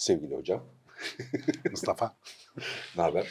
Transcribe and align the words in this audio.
sevgili 0.00 0.34
hocam. 0.36 0.64
Mustafa. 1.70 2.16
Ne 2.96 3.02
haber? 3.02 3.28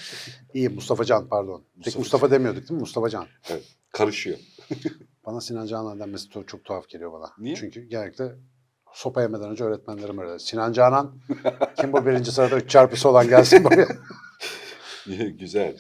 İyi 0.54 0.70
Mustafa 0.70 1.06
Can 1.06 1.28
pardon. 1.28 1.64
Tek 1.76 1.86
Mustafa 1.86 2.00
Mustafa 2.00 2.32
demiyorduk 2.32 2.62
değil 2.62 2.72
mi? 2.72 2.80
Mustafa 2.80 3.10
Can. 3.10 3.28
Karışıyor. 3.92 4.38
Bana 5.26 5.42
Sinan 5.42 5.66
Canan 5.66 6.00
denmesi 6.00 6.30
çok, 6.30 6.48
çok 6.48 6.66
tuhaf 6.66 6.90
geliyor 6.90 7.14
bana. 7.14 7.34
Niye? 7.38 7.56
Çünkü 7.56 7.82
genellikle 7.86 8.32
sopa 8.94 9.22
yemeden 9.22 9.50
önce 9.50 9.64
öğretmenlerim 9.64 10.18
öyle. 10.20 10.40
Sinan 10.40 10.74
Canan 10.74 11.22
kim 11.80 11.94
bu 11.94 12.06
birinci 12.06 12.32
sırada 12.32 12.58
üç 12.58 12.70
çarpısı 12.70 13.10
olan 13.10 13.28
gelsin 13.28 13.64
buraya. 13.64 13.88
Güzel. 15.30 15.78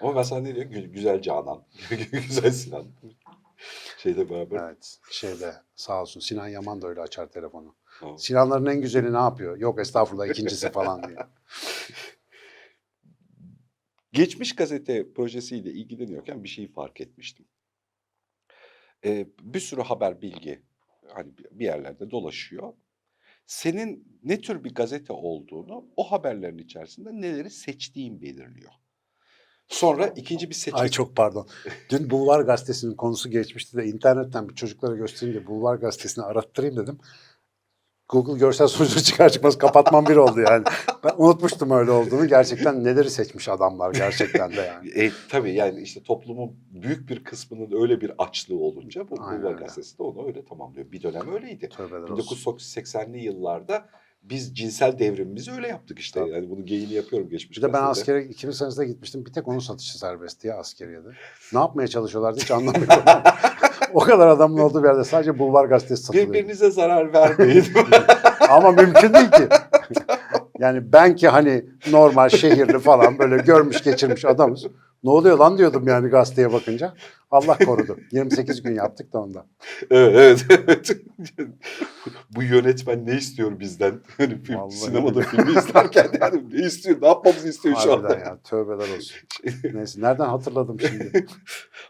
Ama 0.00 0.16
ben 0.16 0.22
sana 0.22 0.40
ne 0.40 0.54
diyorum? 0.54 0.72
Gü- 0.72 0.86
Güzel 0.92 1.22
Canan. 1.22 1.64
Güzel 2.12 2.50
Sinan. 2.50 2.86
Şeyle 3.98 4.30
beraber. 4.30 4.56
evet 4.64 4.98
şeyde 5.10 5.54
sağ 5.76 6.00
olsun 6.02 6.20
Sinan 6.20 6.48
Yaman 6.48 6.82
da 6.82 6.88
öyle 6.88 7.00
açar 7.00 7.26
telefonu. 7.26 7.74
Tamam. 8.00 8.18
Sinanların 8.18 8.66
en 8.66 8.80
güzeli 8.80 9.12
ne 9.12 9.16
yapıyor? 9.16 9.56
Yok 9.56 9.80
estağfurullah 9.80 10.26
ikincisi 10.26 10.70
falan 10.70 11.08
diye. 11.08 11.18
Geçmiş 14.12 14.56
gazete 14.56 15.12
projesiyle 15.12 15.70
ilgileniyorken 15.70 16.44
bir 16.44 16.48
şeyi 16.48 16.72
fark 16.72 17.00
etmiştim. 17.00 17.46
Ee, 19.04 19.26
bir 19.40 19.60
sürü 19.60 19.80
haber 19.80 20.22
bilgi 20.22 20.62
hani 21.08 21.38
bir 21.38 21.46
bir 21.50 21.64
yerlerde 21.64 22.10
dolaşıyor. 22.10 22.72
Senin 23.46 24.20
ne 24.22 24.40
tür 24.40 24.64
bir 24.64 24.74
gazete 24.74 25.12
olduğunu 25.12 25.88
o 25.96 26.12
haberlerin 26.12 26.58
içerisinde 26.58 27.12
neleri 27.12 27.50
seçtiğin 27.50 28.22
belirliyor. 28.22 28.72
Sonra 29.68 30.06
ikinci 30.06 30.50
bir 30.50 30.54
seçim. 30.54 30.78
Ay 30.78 30.88
çok 30.88 31.16
pardon. 31.16 31.48
Dün 31.90 32.10
Bulvar 32.10 32.40
Gazetesi'nin 32.40 32.94
konusu 32.94 33.30
geçmişti 33.30 33.76
de 33.76 33.86
internetten 33.86 34.48
bir 34.48 34.54
çocuklara 34.54 34.96
göstereyim 34.96 35.40
de 35.42 35.46
Bulvar 35.46 35.76
Gazetesi'ni 35.76 36.24
arattırayım 36.24 36.76
dedim. 36.76 36.98
Google 38.10 38.38
görsel 38.38 38.68
sonucu 38.68 39.00
çıkar 39.04 39.28
çıkmaz 39.28 39.58
kapatmam 39.58 40.06
bir 40.06 40.16
oldu 40.16 40.40
yani. 40.40 40.64
Ben 41.04 41.10
unutmuştum 41.18 41.70
öyle 41.70 41.90
olduğunu. 41.90 42.28
Gerçekten 42.28 42.84
neleri 42.84 43.10
seçmiş 43.10 43.48
adamlar 43.48 43.94
gerçekten 43.94 44.50
de 44.50 44.60
yani. 44.60 45.04
E, 45.06 45.12
tabii 45.28 45.52
yani 45.54 45.80
işte 45.80 46.02
toplumun 46.02 46.56
büyük 46.70 47.08
bir 47.08 47.24
kısmının 47.24 47.82
öyle 47.82 48.00
bir 48.00 48.12
açlığı 48.18 48.58
olunca 48.58 49.10
bu 49.10 49.16
öyle. 49.32 49.52
Gazetesi 49.52 49.98
de 49.98 50.02
onu 50.02 50.26
öyle 50.26 50.44
tamamlıyor. 50.44 50.92
Bir 50.92 51.02
dönem 51.02 51.34
öyleydi. 51.34 51.68
Tövbeler 51.68 52.08
olsun. 52.08 52.36
1980'li 52.36 53.18
yıllarda 53.18 53.86
biz 54.22 54.54
cinsel 54.54 54.98
devrimimizi 54.98 55.52
öyle 55.52 55.68
yaptık 55.68 55.98
işte. 55.98 56.20
Tabii. 56.20 56.30
Yani 56.30 56.50
bunu 56.50 56.66
geyini 56.66 56.92
yapıyorum 56.92 57.28
geçmiş 57.28 57.58
Bir 57.58 57.62
de 57.62 57.72
ben 57.72 57.82
askere 57.82 58.24
2000 58.24 58.52
senesinde 58.52 58.86
gitmiştim. 58.86 59.26
Bir 59.26 59.32
tek 59.32 59.48
onun 59.48 59.58
satışı 59.58 59.98
serbestti 59.98 60.48
ya 60.48 60.56
askeriyede. 60.56 61.08
Ne 61.52 61.58
yapmaya 61.58 61.88
çalışıyorlardı 61.88 62.40
hiç 62.40 62.50
anlamıyorum. 62.50 63.04
o 63.94 64.00
kadar 64.00 64.28
adamın 64.28 64.58
olduğu 64.58 64.82
bir 64.82 64.88
yerde 64.88 65.04
sadece 65.04 65.38
Bulvar 65.38 65.64
Gazetesi 65.64 66.02
satılıyor. 66.02 66.28
Birbirinize 66.28 66.70
zarar 66.70 67.12
vermeyin. 67.12 67.64
Ama 68.50 68.72
mümkün 68.72 69.14
değil 69.14 69.30
ki. 69.30 69.48
Yani 70.58 70.92
ben 70.92 71.16
ki 71.16 71.28
hani 71.28 71.64
normal 71.90 72.28
şehirli 72.28 72.78
falan 72.78 73.18
böyle 73.18 73.36
görmüş 73.36 73.82
geçirmiş 73.82 74.24
adamız. 74.24 74.66
Ne 75.04 75.10
oluyor 75.10 75.38
lan 75.38 75.58
diyordum 75.58 75.88
yani 75.88 76.08
gazeteye 76.08 76.52
bakınca. 76.52 76.94
Allah 77.30 77.58
korudu. 77.58 77.98
28 78.12 78.62
gün 78.62 78.74
yaptık 78.74 79.12
da 79.12 79.20
ondan. 79.20 79.46
evet, 79.90 80.46
evet, 80.50 80.68
evet. 80.68 80.90
Bu 82.30 82.42
yönetmen 82.42 83.06
ne 83.06 83.16
istiyor 83.16 83.60
bizden? 83.60 83.94
Hani 84.16 84.42
film, 84.42 84.58
Vallahi 84.58 84.74
sinemada 84.74 85.20
filmi 85.20 85.50
izlerken 85.58 86.10
yani 86.20 86.42
ne 86.52 86.66
istiyor? 86.66 87.02
Ne 87.02 87.06
yapmamızı 87.06 87.48
istiyor 87.48 87.76
şu 87.76 87.92
anda? 87.92 88.08
Harbiden 88.08 88.26
ya 88.26 88.38
tövbeler 88.44 88.96
olsun. 88.96 89.16
Neyse 89.72 90.00
nereden 90.00 90.24
hatırladım 90.24 90.80
şimdi? 90.80 91.26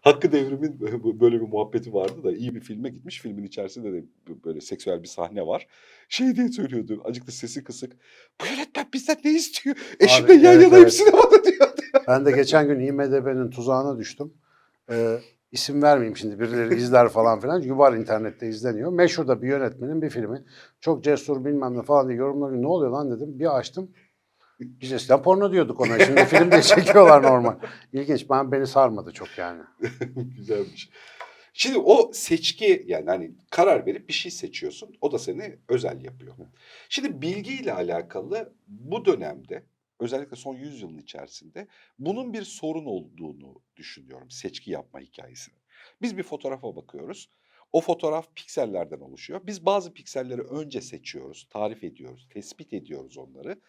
Hakkı 0.01 0.33
Devrim'in 0.33 0.81
böyle 1.21 1.41
bir 1.41 1.49
muhabbeti 1.49 1.93
vardı 1.93 2.25
da 2.25 2.33
iyi 2.33 2.55
bir 2.55 2.61
filme 2.61 2.89
gitmiş. 2.89 3.21
Filmin 3.21 3.45
içerisinde 3.45 3.93
de 3.93 4.05
böyle 4.45 4.61
seksüel 4.61 5.03
bir 5.03 5.09
sahne 5.09 5.47
var. 5.47 5.67
Şey 6.09 6.37
diye 6.37 6.49
söylüyordu. 6.49 7.03
Da 7.27 7.33
sesi 7.33 7.65
kısık. 7.65 7.93
Bu 8.41 8.47
yönetmen 8.47 8.87
bizden 8.95 9.17
ne 9.25 9.31
istiyor? 9.31 9.77
Eşimle 10.01 10.33
yan 10.33 10.45
evet, 10.45 10.63
yanayım 10.63 10.75
evet. 10.75 10.93
sinemada 10.93 11.45
diyordu. 11.45 11.81
Ben 12.09 12.27
de 12.27 12.33
geçen 12.33 12.69
gün 12.69 12.81
IMDB'nin 13.05 13.51
tuzağına 13.51 13.99
düştüm. 13.99 14.33
Ee, 14.91 15.19
isim 15.53 15.83
vermeyeyim 15.83 16.17
şimdi 16.17 16.41
birileri 16.41 16.75
izler 16.75 17.09
falan 17.09 17.41
filan. 17.41 17.61
Çünkü 17.61 17.97
internette 18.01 18.49
izleniyor. 18.49 18.93
Meşhur 18.93 19.29
da 19.29 19.43
bir 19.43 19.49
yönetmenin 19.49 20.03
bir 20.03 20.11
filmi. 20.11 20.45
Çok 20.81 21.05
cesur 21.05 21.45
bilmem 21.45 21.79
ne 21.79 21.83
falan 21.83 22.09
diye 22.09 22.19
yorumları 22.19 22.63
ne 22.63 22.67
oluyor 22.67 22.91
lan 22.91 23.11
dedim. 23.11 23.39
Bir 23.39 23.57
açtım. 23.57 23.91
Biz 24.61 24.93
eskiden 24.93 25.23
porno 25.23 25.53
diyorduk 25.53 25.81
ona. 25.81 25.99
Şimdi 25.99 26.25
film 26.25 26.51
diye 26.51 26.63
çekiyorlar 26.63 27.23
normal. 27.23 27.55
İlginç. 27.93 28.31
Ben 28.31 28.53
beni 28.53 28.67
sarmadı 28.67 29.13
çok 29.13 29.39
yani. 29.39 29.63
Güzelmiş. 30.37 30.91
Şimdi 31.53 31.79
o 31.79 32.11
seçki 32.13 32.85
yani 32.87 33.07
hani 33.07 33.33
karar 33.51 33.87
verip 33.87 34.09
bir 34.09 34.13
şey 34.13 34.31
seçiyorsun. 34.31 34.97
O 35.01 35.13
da 35.13 35.19
seni 35.19 35.59
özel 35.69 36.05
yapıyor. 36.05 36.35
Şimdi 36.89 37.23
bilgiyle 37.23 37.73
alakalı 37.73 38.53
bu 38.69 39.05
dönemde 39.05 39.63
özellikle 40.01 40.37
son 40.37 40.55
100 40.55 40.83
yılın 40.83 40.99
içerisinde 40.99 41.69
bunun 41.99 42.33
bir 42.33 42.43
sorun 42.43 42.85
olduğunu 42.87 43.63
düşünüyorum 43.77 44.31
seçki 44.31 44.71
yapma 44.71 45.01
hikayesini. 45.01 45.55
Biz 46.03 46.17
bir 46.17 46.23
fotoğrafa 46.23 46.77
bakıyoruz. 46.77 47.31
O 47.73 47.81
fotoğraf 47.81 48.35
piksellerden 48.35 49.01
oluşuyor. 49.01 49.41
Biz 49.47 49.67
bazı 49.67 49.93
pikselleri 49.93 50.43
önce 50.43 50.81
seçiyoruz, 50.81 51.47
tarif 51.51 51.85
ediyoruz, 51.85 52.29
tespit 52.31 52.73
ediyoruz 52.73 53.19
onları. 53.19 53.61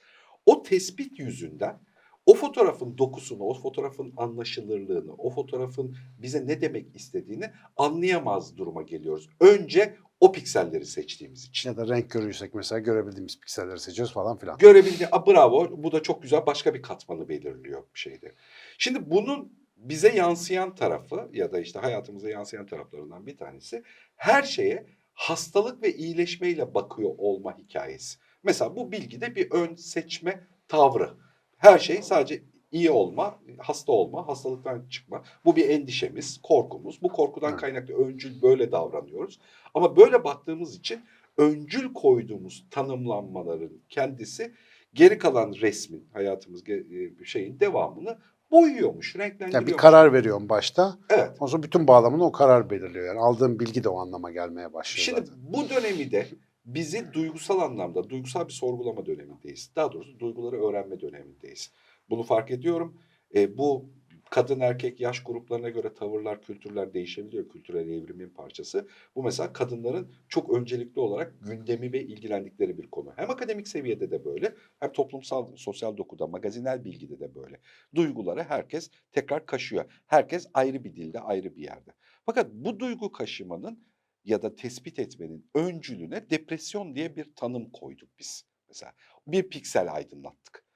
O 0.45 0.63
tespit 0.63 1.19
yüzünden 1.19 1.79
o 2.25 2.33
fotoğrafın 2.33 2.97
dokusunu, 2.97 3.43
o 3.43 3.53
fotoğrafın 3.53 4.13
anlaşılırlığını, 4.17 5.13
o 5.13 5.29
fotoğrafın 5.29 5.97
bize 6.21 6.47
ne 6.47 6.61
demek 6.61 6.95
istediğini 6.95 7.45
anlayamaz 7.77 8.57
duruma 8.57 8.81
geliyoruz. 8.81 9.29
Önce 9.39 9.97
o 10.21 10.31
pikselleri 10.31 10.85
seçtiğimiz 10.85 11.45
için. 11.45 11.69
Ya 11.69 11.77
da 11.77 11.87
renk 11.87 12.11
görürsek 12.11 12.53
mesela 12.53 12.79
görebildiğimiz 12.79 13.39
pikselleri 13.39 13.79
seçiyoruz 13.79 14.13
falan 14.13 14.37
filan. 14.37 14.57
Görebildi, 14.57 15.07
a, 15.11 15.27
bravo 15.27 15.83
bu 15.83 15.91
da 15.91 16.03
çok 16.03 16.23
güzel 16.23 16.45
başka 16.45 16.73
bir 16.73 16.81
katmanı 16.81 17.29
belirliyor 17.29 17.83
bir 17.93 17.99
şeyde. 17.99 18.35
Şimdi 18.77 19.11
bunun 19.11 19.53
bize 19.75 20.15
yansıyan 20.15 20.75
tarafı 20.75 21.29
ya 21.33 21.51
da 21.51 21.59
işte 21.59 21.79
hayatımıza 21.79 22.29
yansıyan 22.29 22.65
taraflarından 22.65 23.27
bir 23.27 23.37
tanesi 23.37 23.83
her 24.15 24.43
şeye 24.43 24.85
hastalık 25.13 25.83
ve 25.83 25.93
iyileşmeyle 25.95 26.73
bakıyor 26.73 27.11
olma 27.17 27.57
hikayesi. 27.57 28.19
Mesela 28.43 28.75
bu 28.75 28.91
bilgide 28.91 29.35
bir 29.35 29.51
ön 29.51 29.75
seçme 29.75 30.47
tavrı. 30.67 31.13
Her 31.57 31.79
şey 31.79 32.01
sadece 32.01 32.43
iyi 32.71 32.91
olma, 32.91 33.39
hasta 33.57 33.91
olma, 33.91 34.27
hastalıktan 34.27 34.85
çıkma. 34.89 35.23
Bu 35.45 35.55
bir 35.55 35.69
endişemiz, 35.69 36.39
korkumuz. 36.43 37.01
Bu 37.01 37.09
korkudan 37.09 37.57
kaynaklı 37.57 37.93
öncül 37.93 38.41
böyle 38.41 38.71
davranıyoruz. 38.71 39.39
Ama 39.73 39.97
böyle 39.97 40.23
baktığımız 40.23 40.75
için 40.75 41.01
öncül 41.37 41.93
koyduğumuz 41.93 42.65
tanımlanmaların 42.71 43.71
kendisi 43.89 44.51
geri 44.93 45.17
kalan 45.17 45.53
resmin, 45.53 46.07
hayatımız 46.13 46.69
e, 46.69 47.25
şeyin 47.25 47.59
devamını 47.59 48.17
boyuyormuş, 48.51 49.15
renklendiriyormuş. 49.15 49.53
Yani 49.53 49.67
bir 49.67 49.77
karar 49.77 50.13
veriyorum 50.13 50.49
başta. 50.49 50.97
Evet. 51.09 51.31
O 51.39 51.47
zaman 51.47 51.63
bütün 51.63 51.87
bağlamını 51.87 52.25
o 52.25 52.31
karar 52.31 52.69
belirliyor. 52.69 53.05
Yani 53.05 53.19
aldığım 53.19 53.59
bilgi 53.59 53.83
de 53.83 53.89
o 53.89 53.99
anlama 53.99 54.31
gelmeye 54.31 54.73
başlıyor 54.73 55.05
Şimdi 55.05 55.19
zaten. 55.19 55.35
bu 55.53 55.69
dönemi 55.69 56.11
de 56.11 56.27
bizi 56.65 57.13
duygusal 57.13 57.59
anlamda, 57.59 58.09
duygusal 58.09 58.47
bir 58.47 58.53
sorgulama 58.53 59.05
dönemindeyiz. 59.05 59.71
Daha 59.75 59.91
doğrusu 59.91 60.19
duyguları 60.19 60.63
öğrenme 60.63 61.01
dönemindeyiz. 61.01 61.71
Bunu 62.11 62.23
fark 62.23 62.51
ediyorum. 62.51 63.01
E, 63.35 63.57
bu 63.57 63.89
kadın 64.29 64.59
erkek 64.59 64.99
yaş 64.99 65.23
gruplarına 65.23 65.69
göre 65.69 65.93
tavırlar, 65.93 66.41
kültürler 66.41 66.93
değişebiliyor. 66.93 67.49
Kültürel 67.49 67.89
evrimin 67.89 68.29
parçası. 68.29 68.87
Bu 69.15 69.23
mesela 69.23 69.53
kadınların 69.53 70.13
çok 70.29 70.55
öncelikli 70.55 70.99
olarak 70.99 71.33
gündemi 71.41 71.93
ve 71.93 72.03
ilgilendikleri 72.03 72.77
bir 72.77 72.87
konu. 72.87 73.13
Hem 73.15 73.29
akademik 73.29 73.67
seviyede 73.67 74.11
de 74.11 74.25
böyle, 74.25 74.55
hem 74.79 74.91
toplumsal, 74.91 75.55
sosyal 75.55 75.97
dokuda, 75.97 76.27
magazinel 76.27 76.85
bilgide 76.85 77.19
de 77.19 77.35
böyle. 77.35 77.59
Duyguları 77.95 78.43
herkes 78.43 78.89
tekrar 79.11 79.45
kaşıyor. 79.45 79.85
Herkes 80.07 80.47
ayrı 80.53 80.83
bir 80.83 80.95
dilde, 80.95 81.19
ayrı 81.19 81.55
bir 81.55 81.61
yerde. 81.61 81.91
Fakat 82.25 82.51
bu 82.53 82.79
duygu 82.79 83.11
kaşımanın 83.11 83.83
ya 84.23 84.41
da 84.41 84.55
tespit 84.55 84.99
etmenin 84.99 85.49
öncülüne 85.55 86.29
depresyon 86.29 86.95
diye 86.95 87.15
bir 87.15 87.35
tanım 87.35 87.69
koyduk 87.69 88.09
biz. 88.19 88.45
Mesela 88.67 88.93
bir 89.27 89.49
piksel 89.49 89.93
aydınlattık. 89.93 90.70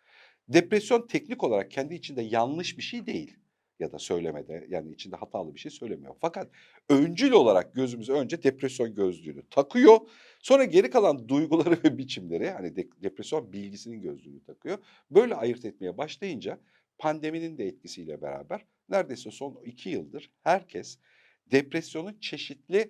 Depresyon 0.47 1.07
teknik 1.07 1.43
olarak 1.43 1.71
kendi 1.71 1.95
içinde 1.95 2.21
yanlış 2.21 2.77
bir 2.77 2.83
şey 2.83 3.05
değil 3.05 3.37
ya 3.79 3.91
da 3.91 3.99
söylemede 3.99 4.65
yani 4.69 4.91
içinde 4.91 5.15
hatalı 5.15 5.55
bir 5.55 5.59
şey 5.59 5.71
söylemiyor. 5.71 6.15
Fakat 6.21 6.51
öncül 6.89 7.31
olarak 7.31 7.75
gözümüze 7.75 8.13
önce 8.13 8.43
depresyon 8.43 8.95
gözlüğünü 8.95 9.49
takıyor. 9.49 9.97
Sonra 10.39 10.63
geri 10.63 10.89
kalan 10.89 11.29
duyguları 11.29 11.79
ve 11.83 11.97
biçimleri 11.97 12.49
hani 12.49 12.75
de- 12.75 12.89
depresyon 13.03 13.53
bilgisinin 13.53 14.01
gözlüğünü 14.01 14.43
takıyor. 14.43 14.77
Böyle 15.11 15.35
ayırt 15.35 15.65
etmeye 15.65 15.97
başlayınca 15.97 16.59
pandeminin 16.97 17.57
de 17.57 17.65
etkisiyle 17.67 18.21
beraber 18.21 18.65
neredeyse 18.89 19.31
son 19.31 19.61
iki 19.65 19.89
yıldır 19.89 20.31
herkes 20.43 20.99
depresyonun 21.51 22.17
çeşitli 22.19 22.89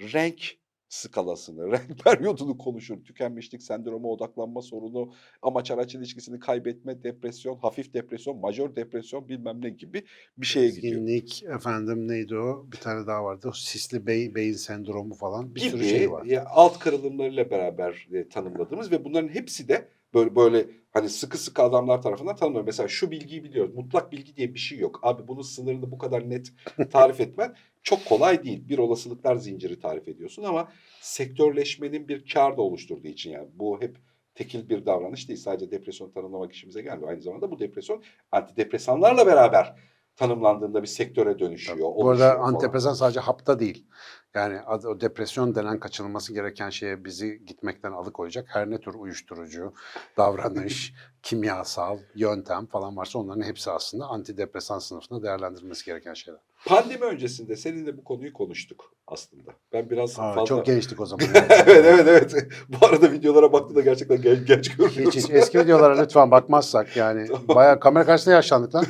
renk 0.00 0.56
skalasını, 0.96 1.66
renk 1.72 2.04
periyodunu 2.04 2.58
konuşur. 2.58 3.04
Tükenmişlik 3.04 3.62
sendroma 3.62 4.08
odaklanma 4.08 4.62
sorunu, 4.62 5.12
amaç 5.42 5.70
araç 5.70 5.94
ilişkisini 5.94 6.40
kaybetme, 6.40 7.02
depresyon, 7.02 7.56
hafif 7.56 7.94
depresyon, 7.94 8.38
majör 8.38 8.76
depresyon 8.76 9.28
bilmem 9.28 9.62
ne 9.62 9.70
gibi 9.70 10.04
bir 10.38 10.46
şeye 10.46 10.68
gidiyor. 10.68 10.94
Zenginlik, 10.94 11.42
efendim 11.42 12.08
neydi 12.08 12.36
o? 12.36 12.66
Bir 12.72 12.76
tane 12.76 13.06
daha 13.06 13.24
vardı. 13.24 13.48
O 13.48 13.52
sisli 13.52 14.06
bey, 14.06 14.34
beyin 14.34 14.52
sendromu 14.52 15.14
falan 15.14 15.54
bir 15.54 15.60
gibi 15.60 15.70
sürü 15.70 15.84
şey 15.84 16.10
var. 16.10 16.24
ya, 16.24 16.44
alt 16.50 16.78
kırılımlarıyla 16.78 17.50
beraber 17.50 18.08
e, 18.12 18.28
tanımladığımız 18.28 18.90
ve 18.90 19.04
bunların 19.04 19.28
hepsi 19.28 19.68
de 19.68 19.88
böyle 20.16 20.36
böyle 20.36 20.66
hani 20.90 21.08
sıkı 21.08 21.38
sıkı 21.38 21.62
adamlar 21.62 22.02
tarafından 22.02 22.36
tanınıyor. 22.36 22.64
Mesela 22.64 22.88
şu 22.88 23.10
bilgiyi 23.10 23.44
biliyoruz. 23.44 23.74
Mutlak 23.74 24.12
bilgi 24.12 24.36
diye 24.36 24.54
bir 24.54 24.58
şey 24.58 24.78
yok. 24.78 25.00
Abi 25.02 25.28
bunun 25.28 25.42
sınırını 25.42 25.90
bu 25.92 25.98
kadar 25.98 26.30
net 26.30 26.52
tarif 26.92 27.20
etmen 27.20 27.54
çok 27.82 28.04
kolay 28.04 28.44
değil. 28.44 28.68
Bir 28.68 28.78
olasılıklar 28.78 29.36
zinciri 29.36 29.80
tarif 29.80 30.08
ediyorsun 30.08 30.42
ama 30.42 30.68
sektörleşmenin 31.00 32.08
bir 32.08 32.28
kar 32.32 32.56
da 32.56 32.62
oluşturduğu 32.62 33.08
için 33.08 33.30
yani 33.30 33.48
bu 33.54 33.82
hep 33.82 33.96
tekil 34.34 34.68
bir 34.68 34.86
davranış 34.86 35.28
değil. 35.28 35.40
Sadece 35.40 35.70
depresyon 35.70 36.10
tanımlamak 36.10 36.52
işimize 36.52 36.82
gelmiyor. 36.82 37.08
Aynı 37.10 37.22
zamanda 37.22 37.50
bu 37.50 37.58
depresyon 37.58 38.02
antidepresanlarla 38.32 39.26
beraber 39.26 39.74
tanımlandığında 40.16 40.82
bir 40.82 40.86
sektöre 40.86 41.38
dönüşüyor. 41.38 41.78
Bu 41.78 42.10
arada 42.10 42.38
antidepresan 42.38 42.94
sadece 42.94 43.20
hapta 43.20 43.58
değil. 43.58 43.86
Yani 44.34 44.60
o 44.86 45.00
depresyon 45.00 45.54
denen 45.54 45.80
kaçınılması 45.80 46.34
gereken 46.34 46.70
şeye 46.70 47.04
bizi 47.04 47.44
gitmekten 47.46 47.92
alıkoyacak 47.92 48.46
her 48.48 48.70
ne 48.70 48.80
tür 48.80 48.94
uyuşturucu, 48.94 49.72
davranış, 50.16 50.94
kimyasal, 51.22 51.98
yöntem 52.14 52.66
falan 52.66 52.96
varsa 52.96 53.18
onların 53.18 53.42
hepsi 53.42 53.70
aslında 53.70 54.06
antidepresan 54.06 54.78
sınıfında 54.78 55.22
değerlendirilmesi 55.22 55.84
gereken 55.84 56.14
şeyler. 56.14 56.40
Pandemi 56.66 57.04
öncesinde 57.04 57.56
seninle 57.56 57.96
bu 57.96 58.04
konuyu 58.04 58.32
konuştuk 58.32 58.92
aslında. 59.06 59.50
Ben 59.72 59.90
biraz 59.90 60.18
Aa, 60.18 60.32
fazla... 60.32 60.44
Çok 60.44 60.66
gençtik 60.66 61.00
o 61.00 61.06
zaman. 61.06 61.26
evet 61.66 61.84
evet 61.86 62.08
evet. 62.08 62.52
Bu 62.68 62.86
arada 62.86 63.12
videolara 63.12 63.52
baktığında 63.52 63.80
gerçekten 63.80 64.22
genç, 64.22 64.46
genç 64.46 64.76
görünüyorsun. 64.76 65.20
Hiç 65.20 65.28
hiç 65.28 65.30
eski 65.30 65.58
videolara 65.58 66.02
lütfen 66.02 66.30
bakmazsak 66.30 66.96
yani 66.96 67.28
bayağı 67.48 67.80
kamera 67.80 68.06
karşısında 68.06 68.34
yaşlandık 68.34 68.74
lan. 68.74 68.86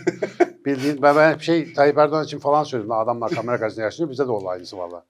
Bildiğin 0.67 1.03
ben, 1.03 1.17
ben 1.17 1.33
hep 1.35 1.41
şey 1.41 1.73
Tayyip 1.73 1.99
Erdoğan 1.99 2.25
için 2.25 2.39
falan 2.39 2.65
söyledim. 2.65 2.93
Adamlar 2.93 3.31
kamera 3.31 3.59
karşısında 3.59 3.85
yaşlanıyor 3.85 4.11
bize 4.13 4.27
de 4.27 4.31
oldu 4.31 4.49
aynısı 4.49 4.79
valla. 4.79 5.07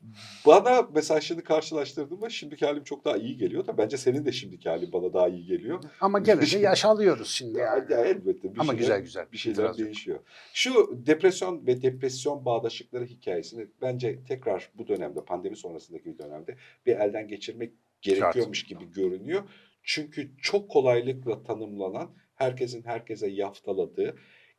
Bana 0.46 0.88
mesela 0.94 1.20
şimdi 1.20 1.44
karşılaştırdığımda 1.44 2.28
şimdiki 2.30 2.66
halim 2.66 2.84
çok 2.84 3.04
daha 3.04 3.16
iyi 3.16 3.36
geliyor 3.36 3.66
da 3.66 3.78
bence 3.78 3.96
senin 3.96 4.24
de 4.24 4.32
şimdiki 4.32 4.68
halin 4.68 4.92
bana 4.92 5.12
daha 5.12 5.28
iyi 5.28 5.46
geliyor. 5.46 5.82
Ama 6.00 6.18
gene 6.18 6.40
yaş 6.60 6.84
alıyoruz 6.84 7.28
şimdi 7.28 7.58
Ya, 7.58 7.64
yani. 7.64 7.92
ya 7.92 7.98
elbette 8.00 8.54
bir 8.54 8.58
Ama 8.60 8.64
şeyler, 8.72 8.78
güzel 8.78 9.00
güzel. 9.00 9.26
bir 9.32 9.38
şeyler 9.38 9.64
yok. 9.64 9.78
değişiyor. 9.78 10.18
Şu 10.52 11.02
depresyon 11.06 11.66
ve 11.66 11.82
depresyon 11.82 12.44
bağdaşıkları 12.44 13.04
hikayesini 13.04 13.66
bence 13.82 14.24
tekrar 14.28 14.70
bu 14.74 14.88
dönemde 14.88 15.24
pandemi 15.24 15.56
sonrasındaki 15.56 16.04
bir 16.04 16.18
dönemde 16.18 16.56
bir 16.86 16.96
elden 16.96 17.28
geçirmek 17.28 17.72
gerekiyormuş 18.02 18.64
gibi 18.64 18.92
görünüyor. 18.92 19.42
Çünkü 19.82 20.30
çok 20.42 20.70
kolaylıkla 20.70 21.42
tanımlanan, 21.42 22.10
herkesin 22.34 22.82
herkese 22.82 23.28
yaftaladığı, 23.28 24.16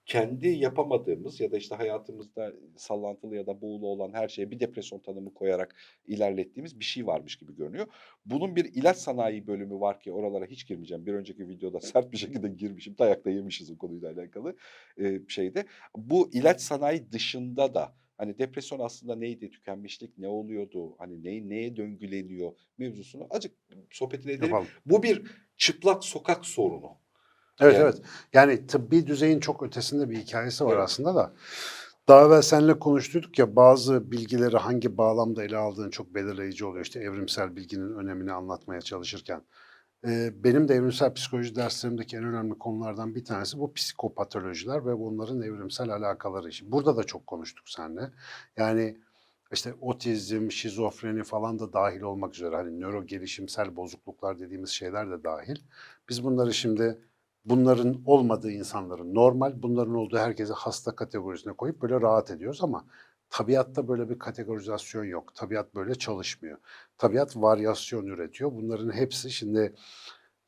kendi 0.07 0.47
yapamadığımız 0.47 1.39
ya 1.39 1.51
da 1.51 1.57
işte 1.57 1.75
hayatımızda 1.75 2.53
sallantılı 2.75 3.35
ya 3.35 3.47
da 3.47 3.61
buğulu 3.61 3.87
olan 3.87 4.13
her 4.13 4.27
şeye 4.27 4.51
bir 4.51 4.59
depresyon 4.59 4.99
tanımı 4.99 5.33
koyarak 5.33 5.75
ilerlettiğimiz 6.05 6.79
bir 6.79 6.85
şey 6.85 7.07
varmış 7.07 7.35
gibi 7.35 7.55
görünüyor. 7.55 7.87
Bunun 8.25 8.55
bir 8.55 8.65
ilaç 8.65 8.97
sanayi 8.97 9.47
bölümü 9.47 9.79
var 9.79 9.99
ki 9.99 10.11
oralara 10.11 10.45
hiç 10.45 10.67
girmeyeceğim. 10.67 11.05
Bir 11.05 11.13
önceki 11.13 11.47
videoda 11.49 11.79
sert 11.81 12.11
bir 12.11 12.17
şekilde 12.17 12.47
girmişim. 12.47 12.97
Dayakta 12.97 13.29
yemişiz 13.29 13.71
o 13.71 13.77
konuyla 13.77 14.11
alakalı 14.11 14.55
e, 15.01 15.19
şeyde. 15.27 15.65
Bu 15.95 16.29
ilaç 16.33 16.61
sanayi 16.61 17.11
dışında 17.11 17.73
da 17.73 17.95
hani 18.17 18.39
depresyon 18.39 18.79
aslında 18.79 19.15
neydi, 19.15 19.49
tükenmişlik 19.49 20.17
ne 20.17 20.27
oluyordu, 20.27 20.95
hani 20.97 21.23
ne, 21.23 21.49
neye 21.49 21.75
döngüleniyor 21.75 22.51
mevzusunu 22.77 23.27
azıcık 23.29 23.57
sohbetini 23.91 24.31
edelim. 24.31 24.49
Yapalım. 24.49 24.67
Bu 24.85 25.03
bir 25.03 25.23
çıplak 25.57 26.03
sokak 26.03 26.45
sorunu. 26.45 27.06
Evet 27.59 27.73
Yani- 27.73 27.83
evet. 27.83 28.01
Yani 28.33 28.67
tıbbi 28.67 29.07
düzeyin 29.07 29.39
çok 29.39 29.63
ötesinde 29.63 30.09
bir 30.09 30.17
hikayesi 30.17 30.65
var 30.65 30.73
Evet. 30.73 30.83
aslında 30.83 31.15
da. 31.15 31.33
Daha 32.07 32.25
evvel 32.25 32.41
seninle 32.41 32.79
konuştuk 32.79 33.39
ya 33.39 33.55
bazı 33.55 34.11
bilgileri 34.11 34.57
hangi 34.57 34.97
bağlamda 34.97 35.43
ele 35.43 35.57
aldığın 35.57 35.89
çok 35.89 36.15
belirleyici 36.15 36.65
oluyor. 36.65 36.85
İşte 36.85 36.99
evrimsel 36.99 37.55
bilginin 37.55 37.95
önemini 37.97 38.33
anlatmaya 38.33 38.81
çalışırken. 38.81 39.41
Ee, 40.07 40.31
benim 40.43 40.67
de 40.67 40.75
evrimsel 40.75 41.13
psikoloji 41.13 41.55
derslerimdeki 41.55 42.17
en 42.17 42.23
önemli 42.23 42.57
konulardan 42.57 43.15
bir 43.15 43.25
tanesi 43.25 43.59
bu 43.59 43.73
psikopatolojiler 43.73 44.85
ve 44.85 44.99
bunların 44.99 45.41
evrimsel 45.41 45.89
alakaları. 45.89 46.51
Şimdi 46.53 46.71
Burada 46.71 46.97
da 46.97 47.03
çok 47.03 47.27
konuştuk 47.27 47.69
seninle. 47.69 48.11
Yani 48.57 48.97
işte 49.53 49.73
otizm, 49.81 50.51
şizofreni 50.51 51.23
falan 51.23 51.59
da 51.59 51.73
dahil 51.73 52.01
olmak 52.01 52.35
üzere 52.35 52.55
hani 52.55 52.79
nöro 52.81 53.05
gelişimsel 53.05 53.75
bozukluklar 53.75 54.39
dediğimiz 54.39 54.69
şeyler 54.69 55.11
de 55.11 55.23
dahil. 55.23 55.55
Biz 56.09 56.23
bunları 56.23 56.53
şimdi 56.53 56.99
bunların 57.49 58.01
olmadığı 58.05 58.51
insanların 58.51 59.15
normal, 59.15 59.53
bunların 59.63 59.95
olduğu 59.95 60.17
herkese 60.17 60.53
hasta 60.53 60.95
kategorisine 60.95 61.53
koyup 61.53 61.81
böyle 61.81 62.01
rahat 62.01 62.31
ediyoruz 62.31 62.63
ama 62.63 62.85
tabiatta 63.29 63.87
böyle 63.87 64.09
bir 64.09 64.19
kategorizasyon 64.19 65.03
yok. 65.03 65.35
Tabiat 65.35 65.75
böyle 65.75 65.95
çalışmıyor. 65.95 66.57
Tabiat 66.97 67.35
varyasyon 67.37 68.05
üretiyor. 68.05 68.51
Bunların 68.51 68.91
hepsi 68.91 69.31
şimdi 69.31 69.75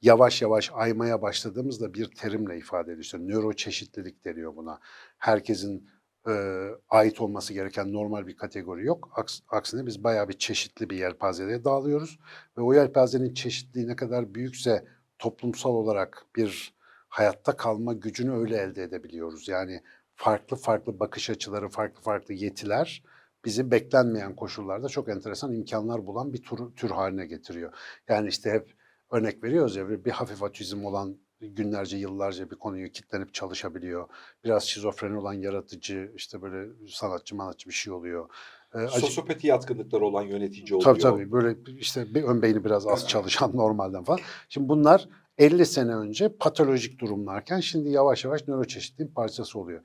yavaş 0.02 0.42
yavaş 0.42 0.72
aymaya 0.74 1.22
başladığımızda 1.22 1.94
bir 1.94 2.06
terimle 2.06 2.58
ifade 2.58 2.92
ediyor. 2.92 3.04
İşte 3.04 3.18
nöro 3.18 3.54
çeşitlilik 3.54 4.26
deniyor 4.26 4.56
buna. 4.56 4.80
Herkesin 5.18 5.90
e, 6.28 6.66
ait 6.90 7.22
olması 7.22 7.54
gereken 7.54 7.94
normal 7.94 8.28
bir 8.28 8.38
kategori 8.38 8.86
yok. 8.86 9.10
Aks, 9.16 9.40
aksine 9.50 9.86
biz 9.86 10.04
bayağı 10.04 10.30
bir 10.30 10.38
çeşitli 10.38 10.90
bir 10.90 10.98
yelpazeye 10.98 11.64
dağılıyoruz. 11.64 12.20
Ve 12.58 12.62
o 12.62 12.74
yelpazenin 12.74 13.34
çeşitliliği 13.34 13.88
ne 13.88 13.96
kadar 13.96 14.34
büyükse 14.34 14.88
toplumsal 15.20 15.72
olarak 15.72 16.26
bir 16.36 16.79
hayatta 17.10 17.58
kalma 17.58 17.94
gücünü 17.94 18.32
öyle 18.32 18.58
elde 18.58 18.84
edebiliyoruz. 18.84 19.48
Yani 19.48 19.82
farklı 20.16 20.58
farklı 20.58 21.00
bakış 21.00 21.30
açıları, 21.30 21.70
farklı 21.70 22.02
farklı 22.02 22.34
yetiler 22.34 23.04
bizi 23.46 23.72
beklenmeyen 23.72 24.36
koşullarda 24.36 24.88
çok 24.90 25.10
enteresan 25.10 25.54
imkanlar 25.54 26.06
bulan 26.06 26.34
bir 26.34 26.44
tür, 26.44 26.58
tür 26.76 26.90
haline 26.90 27.26
getiriyor. 27.26 27.74
Yani 28.08 28.30
işte 28.30 28.52
hep 28.52 28.74
örnek 29.12 29.44
veriyoruz 29.44 29.76
ya 29.76 30.06
bir, 30.06 30.12
hafif 30.12 30.44
otizm 30.44 30.86
olan 30.86 31.18
günlerce 31.42 31.98
yıllarca 31.98 32.52
bir 32.52 32.56
konuyu 32.56 32.92
kitlenip 32.92 33.34
çalışabiliyor. 33.34 34.08
Biraz 34.44 34.64
şizofreni 34.64 35.18
olan 35.18 35.34
yaratıcı 35.34 36.12
işte 36.16 36.42
böyle 36.42 36.72
sanatçı 36.88 37.36
manatçı 37.36 37.70
bir 37.70 37.74
şey 37.74 37.94
oluyor. 37.94 38.30
Ee, 38.76 38.88
Sosyopati 38.88 39.48
yatkınlıkları 39.48 40.06
olan 40.06 40.24
yönetici 40.24 40.76
oluyor. 40.76 40.82
Tabii 40.82 41.00
tabii 41.00 41.32
böyle 41.32 41.58
işte 41.78 42.16
bir 42.16 42.24
ön 42.24 42.42
beyni 42.42 42.66
biraz 42.66 42.88
az 42.88 43.08
çalışan 43.08 43.52
normalden 43.56 44.04
falan. 44.04 44.20
Şimdi 44.50 44.70
bunlar 44.70 45.10
50 45.40 45.66
sene 45.66 45.96
önce 45.96 46.30
patolojik 46.30 47.00
durumlarken 47.00 47.60
şimdi 47.60 47.90
yavaş 47.90 48.26
yavaş 48.26 48.48
nöroçeşitliğin 48.48 49.12
parçası 49.12 49.60
oluyor. 49.60 49.82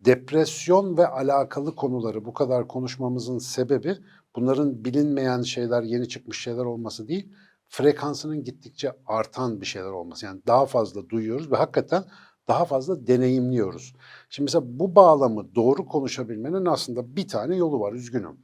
Depresyon 0.00 0.96
ve 0.96 1.06
alakalı 1.06 1.74
konuları 1.74 2.24
bu 2.24 2.32
kadar 2.32 2.68
konuşmamızın 2.68 3.38
sebebi 3.38 3.96
bunların 4.36 4.84
bilinmeyen 4.84 5.42
şeyler, 5.42 5.82
yeni 5.82 6.08
çıkmış 6.08 6.42
şeyler 6.42 6.64
olması 6.64 7.08
değil, 7.08 7.32
frekansının 7.68 8.44
gittikçe 8.44 8.92
artan 9.06 9.60
bir 9.60 9.66
şeyler 9.66 9.90
olması. 9.90 10.26
Yani 10.26 10.40
daha 10.46 10.66
fazla 10.66 11.08
duyuyoruz 11.08 11.50
ve 11.50 11.56
hakikaten 11.56 12.04
daha 12.48 12.64
fazla 12.64 13.06
deneyimliyoruz. 13.06 13.94
Şimdi 14.30 14.44
mesela 14.44 14.64
bu 14.78 14.94
bağlamı 14.94 15.54
doğru 15.54 15.86
konuşabilmenin 15.86 16.66
aslında 16.66 17.16
bir 17.16 17.28
tane 17.28 17.56
yolu 17.56 17.80
var, 17.80 17.92
üzgünüm 17.92 18.36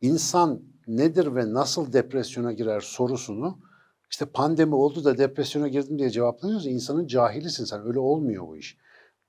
insan 0.00 0.62
nedir 0.86 1.34
ve 1.34 1.52
nasıl 1.52 1.92
depresyona 1.92 2.52
girer 2.52 2.80
sorusunu 2.80 3.58
işte 4.10 4.26
pandemi 4.26 4.74
oldu 4.74 5.04
da 5.04 5.18
depresyona 5.18 5.68
girdim 5.68 5.98
diye 5.98 6.10
cevaplanıyorsa 6.10 6.70
insanın 6.70 7.06
cahilisin 7.06 7.64
sen. 7.64 7.86
Öyle 7.86 7.98
olmuyor 7.98 8.48
bu 8.48 8.56
iş. 8.56 8.76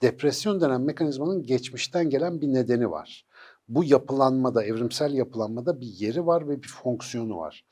Depresyon 0.02 0.62
denen 0.62 0.82
mekanizmanın 0.82 1.44
geçmişten 1.44 2.10
gelen 2.10 2.42
bir 2.42 2.48
nedeni 2.48 2.92
var. 2.92 3.26
Bu 3.68 3.84
yapılanmada, 3.84 4.64
evrimsel 4.64 5.14
yapılanmada 5.14 5.82
bir 5.82 5.88
yeri 5.88 6.26
var 6.26 6.48
ve 6.48 6.64
bir 6.64 6.68
fonksiyonu 6.68 7.38
var. 7.38 7.66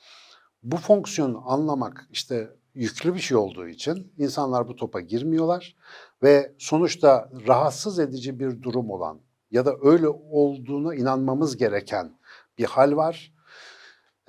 Bu 0.63 0.77
fonksiyonu 0.77 1.43
anlamak 1.51 2.07
işte 2.11 2.49
yüklü 2.73 3.15
bir 3.15 3.19
şey 3.19 3.37
olduğu 3.37 3.67
için 3.67 4.13
insanlar 4.17 4.67
bu 4.67 4.75
topa 4.75 4.99
girmiyorlar 5.01 5.75
ve 6.23 6.55
sonuçta 6.57 7.29
rahatsız 7.47 7.99
edici 7.99 8.39
bir 8.39 8.61
durum 8.61 8.89
olan 8.89 9.19
ya 9.51 9.65
da 9.65 9.75
öyle 9.81 10.07
olduğuna 10.07 10.95
inanmamız 10.95 11.57
gereken 11.57 12.19
bir 12.57 12.65
hal 12.65 12.95
var. 12.95 13.33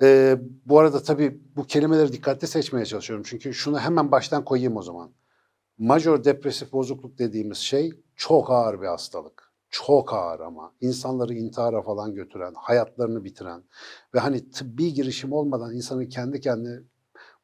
Ee, 0.01 0.37
bu 0.65 0.79
arada 0.79 1.03
tabii 1.03 1.41
bu 1.55 1.63
kelimeleri 1.63 2.13
dikkatli 2.13 2.47
seçmeye 2.47 2.85
çalışıyorum. 2.85 3.25
Çünkü 3.27 3.53
şunu 3.53 3.79
hemen 3.79 4.11
baştan 4.11 4.45
koyayım 4.45 4.77
o 4.77 4.81
zaman. 4.81 5.11
Major 5.77 6.23
depresif 6.23 6.73
bozukluk 6.73 7.17
dediğimiz 7.19 7.57
şey 7.57 7.91
çok 8.15 8.51
ağır 8.51 8.81
bir 8.81 8.87
hastalık. 8.87 9.51
Çok 9.69 10.13
ağır 10.13 10.39
ama 10.39 10.73
insanları 10.81 11.33
intihara 11.33 11.81
falan 11.81 12.15
götüren, 12.15 12.53
hayatlarını 12.55 13.23
bitiren 13.23 13.63
ve 14.13 14.19
hani 14.19 14.51
tıbbi 14.51 14.93
girişim 14.93 15.33
olmadan 15.33 15.75
insanın 15.75 16.05
kendi 16.05 16.41
kendine 16.41 16.79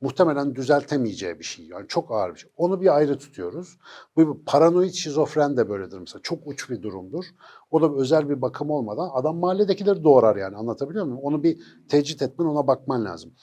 muhtemelen 0.02 0.56
düzeltemeyeceği 0.56 1.40
bir 1.40 1.44
şey. 1.44 1.66
Yani 1.66 1.88
çok 1.88 2.12
ağır 2.12 2.34
bir 2.34 2.40
şey. 2.40 2.52
Onu 2.56 2.82
bir 2.82 2.96
ayrı 2.96 3.18
tutuyoruz. 3.18 3.78
Bu 4.16 4.44
paranoid 4.46 4.94
şizofren 4.94 5.58
de 5.58 5.70
böyledir 5.70 6.00
mesela. 6.00 6.22
Çok 6.24 6.48
uç 6.48 6.70
bir 6.70 6.82
durumdur. 6.82 7.26
O 7.72 7.82
da 7.82 8.02
özel 8.02 8.30
bir 8.30 8.42
bakım 8.42 8.70
olmadan 8.70 9.10
adam 9.14 9.38
mahalledekileri 9.38 10.04
doğrar 10.04 10.36
yani 10.36 10.56
anlatabiliyor 10.56 11.06
muyum? 11.06 11.20
Onu 11.22 11.44
bir 11.44 11.60
tecrit 11.90 12.22
etmen 12.22 12.46
ona 12.46 12.68
bakman 12.68 13.06
lazım. 13.06 13.34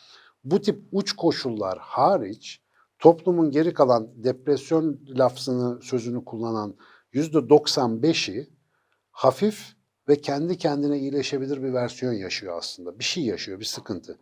Bu 0.44 0.60
tip 0.60 0.82
uç 0.92 1.12
koşullar 1.12 1.78
hariç 1.78 2.62
toplumun 2.98 3.50
geri 3.50 3.74
kalan 3.74 4.08
depresyon 4.24 5.00
lafzını 5.08 5.82
sözünü 5.82 6.24
kullanan 6.24 6.76
yüzde 7.12 7.38
95'i 7.38 8.50
hafif 9.10 9.74
ve 10.08 10.20
kendi 10.20 10.58
kendine 10.58 10.98
iyileşebilir 10.98 11.62
bir 11.62 11.72
versiyon 11.72 12.12
yaşıyor 12.12 12.58
aslında. 12.58 12.98
Bir 12.98 13.04
şey 13.04 13.24
yaşıyor, 13.24 13.60
bir 13.60 13.64
sıkıntı. 13.64 14.18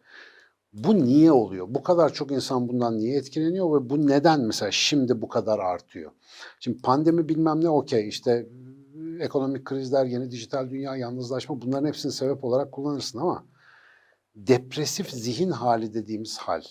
Bu 0.73 1.05
niye 1.05 1.33
oluyor? 1.33 1.67
Bu 1.71 1.83
kadar 1.83 2.13
çok 2.13 2.33
insan 2.33 2.69
bundan 2.69 2.99
niye 2.99 3.17
etkileniyor 3.17 3.81
ve 3.83 3.91
bu 3.91 4.07
neden 4.07 4.41
mesela 4.41 4.71
şimdi 4.71 5.23
bu 5.23 5.29
kadar 5.29 5.59
artıyor? 5.59 6.13
Şimdi 6.61 6.83
pandemi 6.83 7.29
bilmem 7.29 7.65
ne 7.65 7.69
okey 7.69 8.09
işte 8.09 8.49
ekonomik 9.21 9.65
krizler, 9.65 10.05
yeni 10.05 10.31
dijital 10.31 10.71
dünya, 10.71 10.97
yalnızlaşma 10.97 11.61
bunların 11.63 11.89
hepsini 11.89 12.13
sebep 12.13 12.45
olarak 12.45 12.73
kullanırsın 12.73 13.19
ama 13.19 13.47
depresif 14.35 15.11
zihin 15.11 15.51
hali 15.51 15.95
dediğimiz 15.95 16.39
hal 16.39 16.63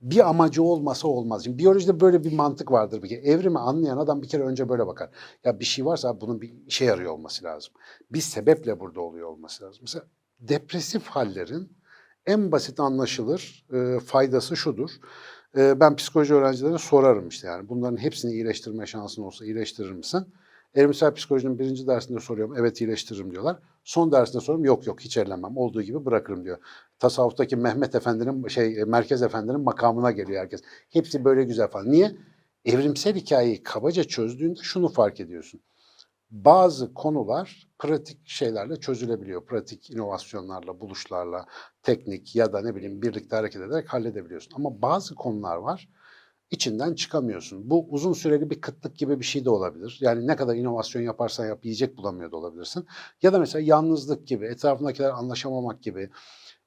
bir 0.00 0.28
amacı 0.28 0.62
olmasa 0.62 1.08
olmaz. 1.08 1.44
Şimdi 1.44 1.58
biyolojide 1.58 2.00
böyle 2.00 2.24
bir 2.24 2.32
mantık 2.32 2.72
vardır 2.72 3.02
bir 3.02 3.08
kere. 3.08 3.20
Evrimi 3.20 3.58
anlayan 3.58 3.98
adam 3.98 4.22
bir 4.22 4.28
kere 4.28 4.42
önce 4.42 4.68
böyle 4.68 4.86
bakar. 4.86 5.10
Ya 5.44 5.60
bir 5.60 5.64
şey 5.64 5.84
varsa 5.86 6.20
bunun 6.20 6.40
bir 6.40 6.52
işe 6.66 6.84
yarıyor 6.84 7.12
olması 7.12 7.44
lazım. 7.44 7.74
Bir 8.10 8.20
sebeple 8.20 8.80
burada 8.80 9.00
oluyor 9.00 9.28
olması 9.28 9.64
lazım. 9.64 9.78
Mesela 9.82 10.04
depresif 10.40 11.06
hallerin 11.06 11.79
en 12.26 12.52
basit 12.52 12.80
anlaşılır 12.80 13.66
e, 13.72 14.00
faydası 14.00 14.56
şudur. 14.56 14.90
E, 15.56 15.80
ben 15.80 15.96
psikoloji 15.96 16.34
öğrencilerine 16.34 16.78
sorarım 16.78 17.28
işte 17.28 17.46
yani 17.46 17.68
bunların 17.68 17.96
hepsini 17.96 18.32
iyileştirme 18.32 18.86
şansın 18.86 19.22
olsa 19.22 19.44
iyileştirir 19.44 19.92
misin? 19.92 20.26
Evrimsel 20.74 21.14
psikolojinin 21.14 21.58
birinci 21.58 21.86
dersinde 21.86 22.20
soruyorum. 22.20 22.56
Evet 22.56 22.80
iyileştiririm 22.80 23.30
diyorlar. 23.30 23.58
Son 23.84 24.12
dersinde 24.12 24.40
soruyorum. 24.40 24.64
Yok 24.64 24.86
yok 24.86 25.00
hiç 25.00 25.16
ellemem. 25.16 25.56
Olduğu 25.56 25.82
gibi 25.82 26.04
bırakırım 26.04 26.44
diyor. 26.44 26.58
Tasavvuftaki 26.98 27.56
Mehmet 27.56 27.94
Efendi'nin 27.94 28.48
şey 28.48 28.84
Merkez 28.84 29.22
Efendi'nin 29.22 29.60
makamına 29.60 30.10
geliyor 30.10 30.40
herkes. 30.40 30.60
Hepsi 30.90 31.24
böyle 31.24 31.44
güzel 31.44 31.68
falan. 31.68 31.90
Niye? 31.90 32.16
Evrimsel 32.64 33.14
hikayeyi 33.14 33.62
kabaca 33.62 34.04
çözdüğünde 34.04 34.60
şunu 34.62 34.88
fark 34.88 35.20
ediyorsun. 35.20 35.60
Bazı 36.30 36.94
konular 36.94 37.68
pratik 37.78 38.28
şeylerle 38.28 38.76
çözülebiliyor. 38.76 39.46
Pratik 39.46 39.90
inovasyonlarla, 39.90 40.80
buluşlarla, 40.80 41.46
teknik 41.82 42.36
ya 42.36 42.52
da 42.52 42.60
ne 42.60 42.74
bileyim 42.76 43.02
birlikte 43.02 43.36
hareket 43.36 43.62
ederek 43.62 43.92
halledebiliyorsun. 43.92 44.52
Ama 44.54 44.82
bazı 44.82 45.14
konular 45.14 45.56
var 45.56 45.88
içinden 46.50 46.94
çıkamıyorsun. 46.94 47.70
Bu 47.70 47.86
uzun 47.90 48.12
süreli 48.12 48.50
bir 48.50 48.60
kıtlık 48.60 48.96
gibi 48.96 49.20
bir 49.20 49.24
şey 49.24 49.44
de 49.44 49.50
olabilir. 49.50 49.98
Yani 50.00 50.26
ne 50.26 50.36
kadar 50.36 50.54
inovasyon 50.54 51.02
yaparsan 51.02 51.46
yap 51.46 51.64
yiyecek 51.64 51.96
bulamıyor 51.96 52.32
da 52.32 52.36
olabilirsin. 52.36 52.86
Ya 53.22 53.32
da 53.32 53.38
mesela 53.38 53.62
yalnızlık 53.62 54.26
gibi, 54.26 54.46
etrafındakiler 54.46 55.10
anlaşamamak 55.10 55.82
gibi, 55.82 56.10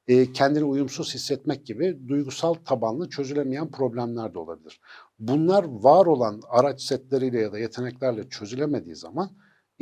e, 0.08 0.34
kendini 0.34 0.64
uyumsuz 0.64 1.14
hissetmek 1.14 1.66
gibi 1.66 2.00
duygusal 2.08 2.54
tabanlı 2.54 3.10
çözülemeyen 3.10 3.72
problemler 3.72 4.34
de 4.34 4.40
olabilir. 4.40 4.82
Bunlar 5.20 5.64
var 5.64 6.06
olan 6.06 6.42
araç 6.50 6.82
setleriyle 6.82 7.40
ya 7.40 7.52
da 7.52 7.60
yeteneklerle 7.60 8.30
çözülemediği 8.30 8.96
zaman 8.96 9.30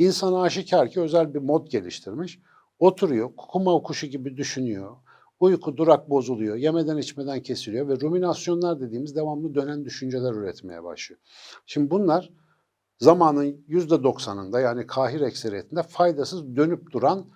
insan 0.06 0.32
aşikar 0.32 0.90
ki 0.90 1.00
özel 1.00 1.34
bir 1.34 1.38
mod 1.38 1.66
geliştirmiş. 1.66 2.40
Oturuyor, 2.78 3.30
kuma 3.36 3.82
kuşu 3.82 4.06
gibi 4.06 4.36
düşünüyor. 4.36 4.96
Uyku 5.40 5.76
durak 5.76 6.10
bozuluyor, 6.10 6.56
yemeden 6.56 6.96
içmeden 6.96 7.42
kesiliyor 7.42 7.88
ve 7.88 8.00
ruminasyonlar 8.00 8.80
dediğimiz 8.80 9.16
devamlı 9.16 9.54
dönen 9.54 9.84
düşünceler 9.84 10.32
üretmeye 10.32 10.84
başlıyor. 10.84 11.20
Şimdi 11.66 11.90
bunlar 11.90 12.30
zamanın 12.98 13.64
yüzde 13.68 14.02
doksanında 14.02 14.60
yani 14.60 14.86
kahir 14.86 15.20
ekseriyetinde 15.20 15.82
faydasız 15.82 16.56
dönüp 16.56 16.90
duran 16.90 17.26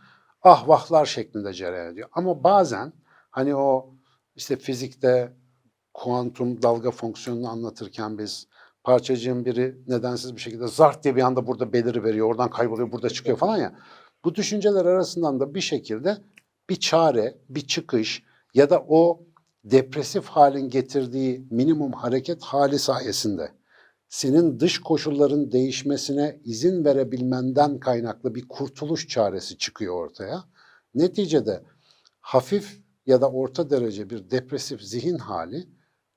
ahvahlar 0.43 1.07
şeklinde 1.07 1.53
cereyan 1.53 1.93
ediyor. 1.93 2.09
Ama 2.13 2.45
bazen 2.45 2.93
hani 3.31 3.57
o 3.57 3.95
işte 4.35 4.57
fizikte 4.57 5.33
kuantum 5.95 6.63
dalga 6.63 6.91
fonksiyonunu 6.91 7.49
anlatırken 7.49 8.19
biz 8.19 8.49
parçacığın 8.87 9.45
biri 9.45 9.77
nedensiz 9.89 10.37
bir 10.37 10.41
şekilde 10.41 10.69
zart 10.69 11.05
diye 11.05 11.17
bir 11.17 11.23
anda 11.23 11.47
burada 11.47 11.73
beliri 11.73 12.05
veriyor, 12.05 12.29
oradan 12.29 12.51
kayboluyor, 12.51 12.93
burada 12.93 13.11
çıkıyor 13.11 13.37
falan 13.37 13.57
ya. 13.57 13.75
Bu 14.25 14.35
düşünceler 14.35 14.85
arasından 14.85 15.41
da 15.41 15.55
bir 15.55 15.61
şekilde 15.61 16.17
bir 16.71 16.77
çare, 16.77 17.39
bir 17.49 17.67
çıkış 17.67 18.23
ya 18.55 18.71
da 18.71 18.85
o 18.89 19.21
depresif 19.65 20.25
halin 20.25 20.69
getirdiği 20.69 21.47
minimum 21.51 21.93
hareket 21.93 22.43
hali 22.43 22.79
sayesinde 22.79 23.53
senin 24.09 24.61
dış 24.61 24.79
koşulların 24.79 25.53
değişmesine 25.53 26.41
izin 26.45 26.85
verebilmenden 26.85 27.79
kaynaklı 27.79 28.35
bir 28.35 28.49
kurtuluş 28.49 29.09
çaresi 29.09 29.59
çıkıyor 29.59 29.95
ortaya. 29.95 30.45
Neticede 30.95 31.63
hafif 32.21 32.81
ya 33.07 33.21
da 33.21 33.31
orta 33.31 33.71
derece 33.71 34.11
bir 34.11 34.31
depresif 34.31 34.83
zihin 34.83 35.19
hali 35.19 35.76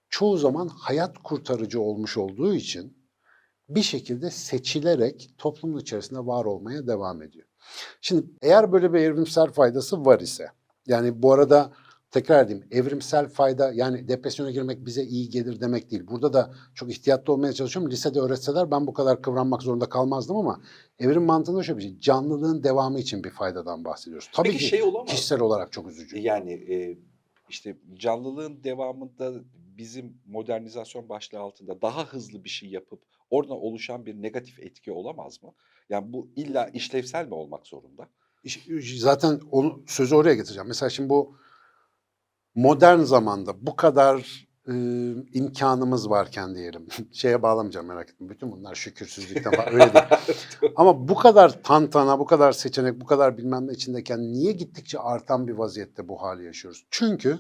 çoğu 0.10 0.38
zaman 0.38 0.68
hayat 0.68 1.18
kurtarıcı 1.18 1.82
olmuş 1.82 2.18
olduğu 2.18 2.54
için 2.54 2.98
bir 3.70 3.82
şekilde 3.82 4.30
seçilerek 4.30 5.30
toplumun 5.38 5.80
içerisinde 5.80 6.20
var 6.20 6.46
olmaya 6.46 6.88
devam 6.88 7.22
ediyor. 7.22 7.46
Şimdi 8.02 8.26
eğer 8.42 8.72
böyle 8.72 8.94
bir 8.94 9.00
evrimsel 9.00 9.52
faydası 9.52 10.06
var 10.06 10.20
ise, 10.20 10.48
yani 10.88 11.22
bu 11.22 11.34
arada 11.34 11.72
tekrar 12.12 12.46
edeyim, 12.46 12.64
evrimsel 12.72 13.28
fayda 13.28 13.72
yani 13.74 14.08
depresyona 14.08 14.52
girmek 14.52 14.86
bize 14.86 15.04
iyi 15.04 15.30
gelir 15.30 15.62
demek 15.62 15.92
değil. 15.92 16.08
Burada 16.08 16.34
da 16.34 16.54
çok 16.76 16.92
ihtiyatlı 16.92 17.34
olmaya 17.34 17.54
çalışıyorum. 17.54 17.92
Lisede 17.92 18.20
öğretseler 18.20 18.72
ben 18.72 18.88
bu 18.88 18.94
kadar 18.94 19.22
kıvranmak 19.22 19.62
zorunda 19.64 19.90
kalmazdım 19.90 20.36
ama 20.36 20.62
evrim 21.00 21.24
mantığında 21.24 21.64
şöyle 21.64 21.78
bir 21.78 21.84
şey. 21.84 22.00
Canlılığın 22.00 22.64
devamı 22.64 23.00
için 23.00 23.24
bir 23.24 23.30
faydadan 23.30 23.86
bahsediyoruz. 23.86 24.30
Tabii 24.34 24.48
Peki 24.48 24.60
ki 24.60 24.66
şey 24.66 24.84
olamaz 24.84 25.10
kişisel 25.10 25.40
olarak 25.42 25.72
çok 25.72 25.90
üzücü. 25.90 26.20
Yani 26.20 26.52
e, 26.54 26.98
işte 27.50 27.78
canlılığın 27.96 28.64
devamında 28.64 29.34
bizim 29.80 30.22
modernizasyon 30.26 31.10
başlığı 31.10 31.40
altında 31.40 31.82
daha 31.82 32.06
hızlı 32.06 32.44
bir 32.44 32.50
şey 32.50 32.70
yapıp 32.70 33.02
oradan 33.30 33.58
oluşan 33.58 34.06
bir 34.06 34.22
negatif 34.22 34.60
etki 34.60 34.92
olamaz 34.92 35.44
mı? 35.44 35.54
Yani 35.90 36.14
bu 36.14 36.30
illa 36.36 36.68
işlevsel 36.68 37.28
mi 37.28 37.34
olmak 37.34 37.68
zorunda? 37.68 38.08
Zaten 38.98 39.40
onu 39.52 39.84
sözü 39.88 40.16
oraya 40.16 40.36
getireceğim. 40.36 40.68
Mesela 40.68 40.90
şimdi 40.90 41.10
bu 41.10 41.36
modern 42.56 43.00
zamanda 43.00 43.66
bu 43.66 43.76
kadar 43.76 44.48
e, 44.68 44.74
imkanımız 45.34 46.10
varken 46.10 46.56
diyelim. 46.56 46.88
Şeye 47.12 47.42
bağlamayacağım 47.42 47.88
merak 47.88 48.10
etme. 48.10 48.30
Bütün 48.30 48.52
bunlar 48.52 48.76
şükürsüzlükten 48.76 49.52
falan 49.52 49.74
öyle 49.74 49.94
değil. 49.94 50.06
Ama 50.76 51.08
bu 51.08 51.16
kadar 51.16 51.64
tantana, 51.64 52.20
bu 52.20 52.26
kadar 52.26 52.52
seçenek, 52.52 53.02
bu 53.02 53.06
kadar 53.06 53.38
bilmem 53.38 53.68
ne 53.68 53.72
içindeyken 53.72 54.34
niye 54.34 54.52
gittikçe 54.52 55.00
artan 55.00 55.48
bir 55.48 55.54
vaziyette 55.54 56.08
bu 56.08 56.22
hali 56.22 56.46
yaşıyoruz? 56.46 56.86
Çünkü 56.92 57.40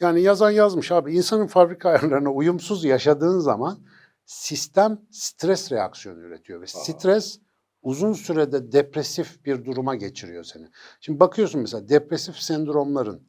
yani 0.00 0.22
yazan 0.22 0.50
yazmış 0.50 0.92
abi 0.92 1.14
insanın 1.14 1.46
fabrika 1.46 1.88
ayarlarına 1.88 2.30
uyumsuz 2.30 2.84
yaşadığın 2.84 3.38
zaman 3.38 3.78
sistem 4.24 4.98
stres 5.10 5.72
reaksiyonu 5.72 6.20
üretiyor 6.20 6.60
ve 6.60 6.66
stres 6.66 7.40
uzun 7.82 8.12
sürede 8.12 8.72
depresif 8.72 9.44
bir 9.44 9.64
duruma 9.64 9.94
geçiriyor 9.94 10.44
seni. 10.44 10.68
Şimdi 11.00 11.20
bakıyorsun 11.20 11.60
mesela 11.60 11.88
depresif 11.88 12.36
sendromların 12.36 13.28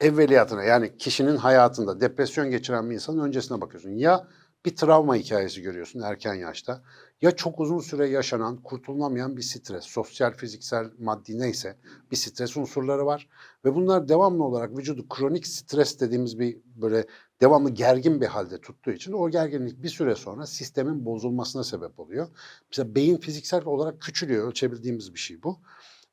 evveliyatına 0.00 0.62
yani 0.62 0.98
kişinin 0.98 1.36
hayatında 1.36 2.00
depresyon 2.00 2.50
geçiren 2.50 2.90
bir 2.90 2.94
insanın 2.94 3.24
öncesine 3.24 3.60
bakıyorsun. 3.60 3.90
Ya 3.90 4.28
bir 4.64 4.76
travma 4.76 5.16
hikayesi 5.16 5.62
görüyorsun 5.62 6.00
erken 6.00 6.34
yaşta 6.34 6.82
ya 7.22 7.30
çok 7.30 7.60
uzun 7.60 7.78
süre 7.78 8.08
yaşanan, 8.08 8.56
kurtulunamayan 8.56 9.36
bir 9.36 9.42
stres, 9.42 9.84
sosyal, 9.84 10.32
fiziksel, 10.32 10.90
maddi 10.98 11.38
neyse 11.38 11.76
bir 12.10 12.16
stres 12.16 12.56
unsurları 12.56 13.06
var. 13.06 13.28
Ve 13.64 13.74
bunlar 13.74 14.08
devamlı 14.08 14.44
olarak 14.44 14.78
vücudu 14.78 15.08
kronik 15.08 15.46
stres 15.46 16.00
dediğimiz 16.00 16.38
bir 16.38 16.58
böyle 16.64 17.06
devamlı 17.40 17.70
gergin 17.70 18.20
bir 18.20 18.26
halde 18.26 18.60
tuttuğu 18.60 18.90
için 18.90 19.12
o 19.12 19.30
gerginlik 19.30 19.82
bir 19.82 19.88
süre 19.88 20.14
sonra 20.14 20.46
sistemin 20.46 21.04
bozulmasına 21.04 21.64
sebep 21.64 22.00
oluyor. 22.00 22.28
Mesela 22.70 22.94
beyin 22.94 23.16
fiziksel 23.16 23.64
olarak 23.64 24.00
küçülüyor, 24.00 24.48
ölçebildiğimiz 24.48 25.14
bir 25.14 25.18
şey 25.18 25.42
bu. 25.42 25.58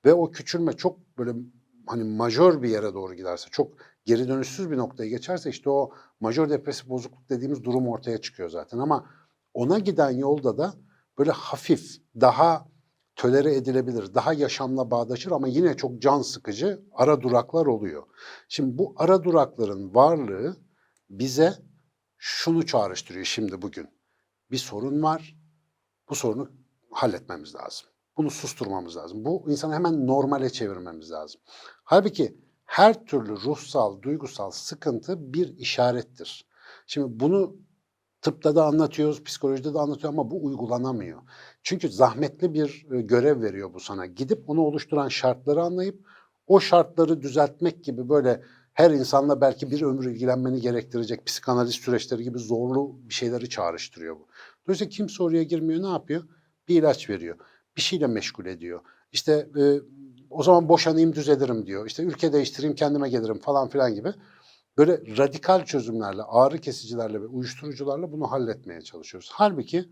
Ve 0.06 0.14
o 0.14 0.32
küçülme 0.32 0.74
çok 0.74 1.18
böyle 1.18 1.32
hani 1.88 2.04
majör 2.04 2.62
bir 2.62 2.70
yere 2.70 2.94
doğru 2.94 3.14
giderse, 3.14 3.48
çok 3.52 3.74
geri 4.06 4.28
dönüşsüz 4.28 4.72
bir 4.72 4.78
noktaya 4.78 5.10
geçerse 5.10 5.50
işte 5.50 5.70
o 5.70 5.92
majör 6.20 6.50
depresif 6.50 6.90
bozukluk 6.90 7.30
dediğimiz 7.30 7.64
durum 7.64 7.88
ortaya 7.88 8.18
çıkıyor 8.18 8.50
zaten. 8.50 8.78
Ama 8.78 9.10
ona 9.54 9.80
giden 9.80 10.10
yolda 10.10 10.58
da 10.58 10.74
böyle 11.18 11.32
hafif, 11.32 12.02
daha 12.22 12.68
tölere 13.16 13.56
edilebilir, 13.56 14.14
daha 14.14 14.34
yaşamla 14.34 14.92
bağdaşır 14.92 15.32
ama 15.32 15.48
yine 15.48 15.78
çok 15.78 16.02
can 16.02 16.22
sıkıcı 16.22 16.84
ara 16.92 17.22
duraklar 17.22 17.66
oluyor. 17.66 18.04
Şimdi 18.50 18.78
bu 18.78 18.94
ara 18.98 19.24
durakların 19.24 19.96
varlığı 19.96 20.58
bize 21.10 21.54
şunu 22.18 22.66
çağrıştırıyor 22.66 23.26
şimdi 23.26 23.62
bugün. 23.62 23.90
Bir 24.52 24.58
sorun 24.58 25.04
var, 25.04 25.36
bu 26.10 26.16
sorunu 26.16 26.52
halletmemiz 26.92 27.56
lazım. 27.56 27.88
Bunu 28.18 28.30
susturmamız 28.30 28.98
lazım. 28.98 29.26
Bu 29.26 29.46
insanı 29.48 29.74
hemen 29.74 30.08
normale 30.08 30.50
çevirmemiz 30.50 31.12
lazım. 31.12 31.42
Halbuki 31.84 32.38
her 32.66 33.06
türlü 33.06 33.32
ruhsal, 33.32 34.02
duygusal 34.02 34.52
sıkıntı 34.52 35.34
bir 35.34 35.58
işarettir. 35.58 36.46
Şimdi 36.88 37.20
bunu 37.20 37.56
tıpta 38.28 38.56
da 38.56 38.66
anlatıyoruz, 38.66 39.24
psikolojide 39.24 39.74
de 39.74 39.80
anlatıyor 39.80 40.14
ama 40.14 40.32
bu 40.32 40.46
uygulanamıyor. 40.46 41.22
Çünkü 41.64 41.90
zahmetli 41.90 42.54
bir 42.54 42.86
e, 42.92 43.02
görev 43.02 43.42
veriyor 43.42 43.74
bu 43.74 43.80
sana. 43.80 44.06
Gidip 44.06 44.50
onu 44.50 44.62
oluşturan 44.62 45.08
şartları 45.08 45.62
anlayıp 45.62 46.00
o 46.48 46.60
şartları 46.60 47.22
düzeltmek 47.22 47.84
gibi 47.84 48.10
böyle 48.10 48.42
her 48.74 48.92
insanla 48.92 49.42
belki 49.42 49.72
bir 49.72 49.82
ömür 49.82 50.06
ilgilenmeni 50.06 50.62
gerektirecek 50.62 51.26
psikanaliz 51.26 51.76
süreçleri 51.76 52.24
gibi 52.24 52.40
zorlu 52.40 53.00
bir 53.10 53.14
şeyleri 53.14 53.50
çağrıştırıyor 53.50 54.16
bu. 54.16 54.28
Dolayısıyla 54.66 54.90
kimse 54.90 55.24
oraya 55.24 55.44
girmiyor 55.44 55.84
ne 55.84 55.88
yapıyor? 55.88 56.24
Bir 56.68 56.76
ilaç 56.76 57.10
veriyor. 57.10 57.38
Bir 57.78 57.82
şeyle 57.82 58.08
meşgul 58.08 58.46
ediyor. 58.46 58.80
İşte 59.12 59.48
e, 59.58 59.64
o 60.30 60.44
zaman 60.44 60.70
boşanayım 60.70 61.16
düzelirim 61.16 61.66
diyor. 61.66 61.88
İşte 61.88 62.04
ülke 62.04 62.34
değiştireyim 62.34 62.76
kendime 62.76 63.10
gelirim 63.10 63.40
falan 63.40 63.70
filan 63.70 63.96
gibi. 63.96 64.14
Böyle 64.78 65.18
radikal 65.18 65.66
çözümlerle, 65.66 66.22
ağrı 66.22 66.58
kesicilerle 66.58 67.22
ve 67.22 67.26
uyuşturucularla 67.26 68.12
bunu 68.12 68.32
halletmeye 68.32 68.82
çalışıyoruz. 68.82 69.30
Halbuki 69.34 69.86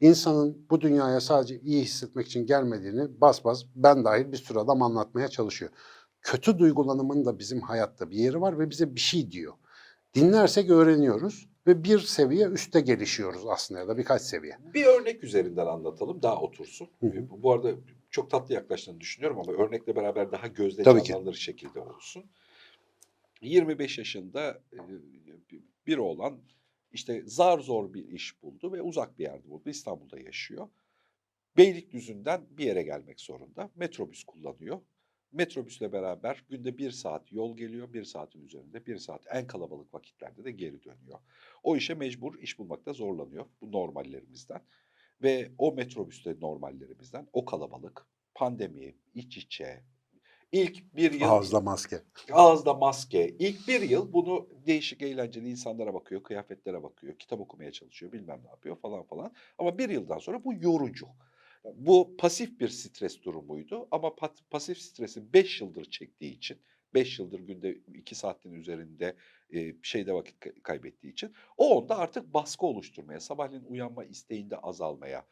insanın 0.00 0.66
bu 0.70 0.80
dünyaya 0.80 1.20
sadece 1.20 1.60
iyi 1.60 1.82
hissetmek 1.82 2.26
için 2.26 2.46
gelmediğini 2.46 3.20
bas 3.20 3.44
bas 3.44 3.62
ben 3.74 4.04
dahil 4.04 4.32
bir 4.32 4.36
sürü 4.36 4.58
adam 4.58 4.82
anlatmaya 4.82 5.28
çalışıyor. 5.28 5.70
Kötü 6.22 6.58
duygulanımın 6.58 7.24
da 7.24 7.38
bizim 7.38 7.60
hayatta 7.60 8.10
bir 8.10 8.16
yeri 8.16 8.40
var 8.40 8.58
ve 8.58 8.70
bize 8.70 8.94
bir 8.94 9.00
şey 9.00 9.30
diyor. 9.30 9.52
Dinlersek 10.14 10.70
öğreniyoruz 10.70 11.48
ve 11.66 11.84
bir 11.84 11.98
seviye 11.98 12.46
üste 12.48 12.80
gelişiyoruz 12.80 13.42
aslında 13.48 13.80
ya 13.80 13.88
da 13.88 13.98
birkaç 13.98 14.22
seviye. 14.22 14.58
Bir 14.74 14.84
örnek 14.86 15.24
üzerinden 15.24 15.66
anlatalım 15.66 16.22
daha 16.22 16.40
otursun. 16.40 16.88
Hı 17.00 17.06
hı. 17.06 17.30
Bu- 17.30 17.42
Bu 17.42 17.52
arada 17.52 17.68
çok 18.10 18.30
tatlı 18.30 18.54
yaklaştığını 18.54 19.00
düşünüyorum 19.00 19.38
ama 19.40 19.52
örnekle 19.52 19.96
beraber 19.96 20.32
daha 20.32 20.46
gözde 20.46 20.82
Tabii 20.82 21.02
ki. 21.02 21.08
canlanır 21.08 21.34
şekilde 21.34 21.80
olsun. 21.80 22.24
25 23.40 23.98
yaşında 23.98 24.62
biri 25.86 26.00
olan 26.00 26.40
işte 26.92 27.22
zar 27.26 27.58
zor 27.58 27.94
bir 27.94 28.08
iş 28.08 28.42
buldu 28.42 28.72
ve 28.72 28.82
uzak 28.82 29.18
bir 29.18 29.24
yerde 29.24 29.48
buldu. 29.48 29.70
İstanbul'da 29.70 30.20
yaşıyor. 30.20 30.68
Beylikdüzü'nden 31.56 32.46
bir 32.50 32.64
yere 32.64 32.82
gelmek 32.82 33.20
zorunda. 33.20 33.70
Metrobüs 33.74 34.24
kullanıyor. 34.24 34.80
Metrobüsle 35.32 35.92
beraber 35.92 36.44
günde 36.48 36.78
bir 36.78 36.90
saat 36.90 37.32
yol 37.32 37.56
geliyor. 37.56 37.92
Bir 37.92 38.04
saatin 38.04 38.44
üzerinde 38.44 38.86
bir 38.86 38.98
saat 38.98 39.26
en 39.30 39.46
kalabalık 39.46 39.94
vakitlerde 39.94 40.44
de 40.44 40.50
geri 40.50 40.82
dönüyor. 40.84 41.18
O 41.62 41.76
işe 41.76 41.94
mecbur 41.94 42.38
iş 42.38 42.58
bulmakta 42.58 42.92
zorlanıyor. 42.92 43.46
Bu 43.60 43.72
normallerimizden. 43.72 44.60
Ve 45.22 45.50
o 45.58 45.72
metrobüste 45.72 46.36
normallerimizden 46.40 47.28
o 47.32 47.44
kalabalık, 47.44 48.06
pandemi, 48.34 48.94
iç 49.14 49.36
içe, 49.36 49.84
ilk 50.52 50.96
bir 50.96 51.12
yıl 51.12 51.28
Ağızda 51.28 51.60
maske. 51.60 52.02
ağızda 52.32 52.74
maske, 52.74 53.28
ilk 53.38 53.68
bir 53.68 53.80
yıl 53.80 54.12
bunu 54.12 54.48
değişik 54.66 55.02
eğlenceli 55.02 55.50
insanlara 55.50 55.94
bakıyor, 55.94 56.22
kıyafetlere 56.22 56.82
bakıyor, 56.82 57.18
kitap 57.18 57.40
okumaya 57.40 57.72
çalışıyor, 57.72 58.12
bilmem 58.12 58.40
ne 58.44 58.48
yapıyor 58.48 58.76
falan 58.76 59.02
falan. 59.02 59.32
Ama 59.58 59.78
bir 59.78 59.88
yıldan 59.90 60.18
sonra 60.18 60.44
bu 60.44 60.54
yorucu. 60.54 61.06
Bu 61.74 62.16
pasif 62.18 62.60
bir 62.60 62.68
stres 62.68 63.22
durumuydu 63.22 63.88
ama 63.90 64.14
pasif 64.50 64.78
stresi 64.78 65.32
5 65.32 65.60
yıldır 65.60 65.84
çektiği 65.84 66.32
için, 66.36 66.58
5 66.94 67.18
yıldır 67.18 67.40
günde 67.40 67.78
2 67.94 68.14
saatin 68.14 68.52
üzerinde 68.52 69.16
e, 69.54 69.74
şeyde 69.82 70.12
vakit 70.12 70.40
kay- 70.40 70.60
kaybettiği 70.62 71.12
için 71.12 71.34
o 71.56 71.76
onda 71.78 71.98
artık 71.98 72.34
baskı 72.34 72.66
oluşturmaya, 72.66 73.20
sabahleyin 73.20 73.64
uyanma 73.64 74.04
isteğinde 74.04 74.56
azalmaya, 74.56 75.26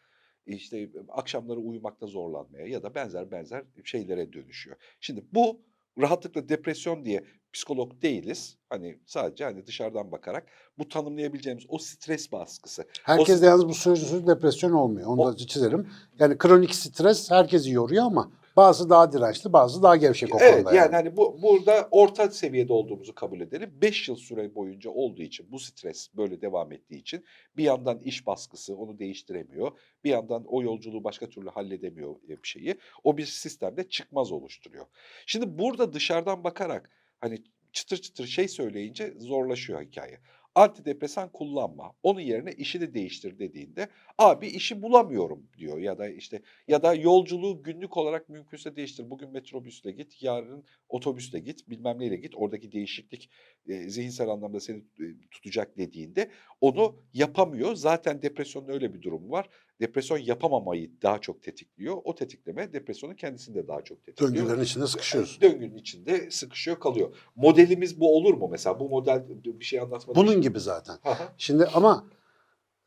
işte 0.47 0.91
akşamları 1.09 1.59
uyumakta 1.59 2.07
zorlanmaya 2.07 2.67
ya 2.67 2.83
da 2.83 2.95
benzer 2.95 3.31
benzer 3.31 3.65
şeylere 3.85 4.33
dönüşüyor. 4.33 4.77
Şimdi 5.01 5.25
bu 5.33 5.61
rahatlıkla 6.01 6.49
depresyon 6.49 7.05
diye 7.05 7.25
psikolog 7.53 8.03
değiliz. 8.03 8.57
Hani 8.71 8.99
sadece 9.07 9.45
hani 9.45 9.67
dışarıdan 9.67 10.13
bakarak 10.13 10.47
bu 10.79 10.89
tanımlayabileceğimiz 10.89 11.65
o 11.69 11.79
stres 11.79 12.33
baskısı. 12.33 12.85
Herkes 13.03 13.43
de 13.43 13.47
yalnız 13.47 13.69
bu 13.69 13.75
sonu 13.75 14.27
depresyon 14.27 14.73
olmuyor. 14.73 15.07
Onu 15.07 15.33
da 15.33 15.37
çizelim. 15.37 15.89
Yani 16.19 16.39
kronik 16.39 16.75
stres 16.75 17.31
herkesi 17.31 17.71
yoruyor 17.71 18.05
ama 18.05 18.31
bazı 18.57 18.91
daha 18.91 19.13
dirençli, 19.13 19.53
bazı 19.53 19.83
daha 19.83 19.97
gevşek 19.97 20.35
o 20.35 20.39
Evet 20.41 20.55
konuda. 20.55 20.75
yani 20.75 20.93
hani 20.95 21.17
bu 21.17 21.43
burada 21.43 21.89
orta 21.91 22.31
seviyede 22.31 22.73
olduğumuzu 22.73 23.15
kabul 23.15 23.41
edelim. 23.41 23.71
5 23.83 24.09
yıl 24.09 24.17
süre 24.17 24.55
boyunca 24.55 24.91
olduğu 24.91 25.23
için 25.23 25.53
bu 25.53 25.59
stres 25.59 26.09
böyle 26.17 26.41
devam 26.41 26.73
ettiği 26.73 27.01
için 27.01 27.25
bir 27.57 27.65
yandan 27.65 27.99
iş 27.99 28.27
baskısı 28.27 28.77
onu 28.77 28.99
değiştiremiyor. 28.99 29.71
Bir 30.05 30.11
yandan 30.11 30.45
o 30.47 30.63
yolculuğu 30.63 31.05
başka 31.05 31.29
türlü 31.29 31.49
halledemiyor 31.51 32.17
e, 32.29 32.29
bir 32.43 32.49
şeyi. 32.49 32.75
O 33.05 33.17
bir 33.17 33.27
sistemde 33.27 33.89
çıkmaz 33.89 34.33
oluşturuyor. 34.33 34.87
Şimdi 35.27 35.59
burada 35.59 35.93
dışarıdan 35.93 36.45
bakarak 36.45 36.91
hani 37.21 37.43
çıtır 37.73 37.97
çıtır 37.97 38.27
şey 38.27 38.49
söyleyince 38.49 39.15
zorlaşıyor 39.19 39.83
hikaye. 39.83 40.21
Antidepresan 40.55 41.33
kullanma. 41.33 41.93
Onun 42.03 42.21
yerine 42.21 42.53
işi 42.53 42.81
de 42.81 42.95
değiştir 42.95 43.39
dediğinde 43.39 43.89
abi 44.19 44.47
işi 44.47 44.83
bulamıyorum 44.83 45.47
diyor 45.59 45.79
ya 45.79 45.99
da 45.99 46.09
işte 46.09 46.43
ya 46.69 46.83
da 46.83 46.95
yolculuğu 46.95 47.63
günlük 47.63 47.97
olarak 47.97 48.29
mümkünse 48.29 48.77
değiştir. 48.77 49.11
Bugün 49.11 49.31
metrobüsle 49.31 49.93
git, 49.93 50.23
yarın 50.23 50.65
otobüsle 50.89 51.39
git, 51.39 51.69
bilmem 51.71 51.99
neyle 51.99 52.17
git. 52.17 52.33
Oradaki 52.37 52.73
değişiklik 52.73 53.31
e, 53.69 53.89
zihinsel 53.89 54.29
anlamda 54.29 54.61
seni 54.61 54.79
e, 54.79 55.05
tutacak 55.31 55.79
dediğinde 55.79 56.31
onu 56.61 56.97
yapamıyor. 57.15 57.75
Zaten 57.75 58.23
depresyonun 58.23 58.69
öyle 58.69 58.95
bir 58.95 59.03
durumu 59.03 59.31
var. 59.31 59.49
Depresyon 59.81 60.19
yapamamayı 60.19 60.91
daha 61.03 61.21
çok 61.21 61.43
tetikliyor. 61.43 61.97
O 62.05 62.15
tetikleme 62.15 62.73
depresyonun 62.73 63.15
kendisini 63.15 63.55
de 63.55 63.69
daha 63.69 63.83
çok 63.83 64.05
tetikliyor. 64.05 64.35
Döngülerin 64.35 64.63
içinde 64.63 64.87
sıkışıyoruz. 64.87 65.39
Döngünün 65.41 65.77
içinde 65.77 66.31
sıkışıyor 66.31 66.81
kalıyor. 66.81 67.17
Modelimiz 67.37 68.01
bu 68.01 68.17
olur 68.17 68.35
mu 68.35 68.49
mesela? 68.51 68.81
Bu 68.81 68.89
model 68.89 69.25
bir 69.45 69.65
şey 69.65 69.81
anlatmadı. 69.81 70.19
Bunun 70.19 70.41
gibi 70.41 70.61
zaten. 70.61 70.97
Şimdi 71.39 71.67
ama 71.67 72.07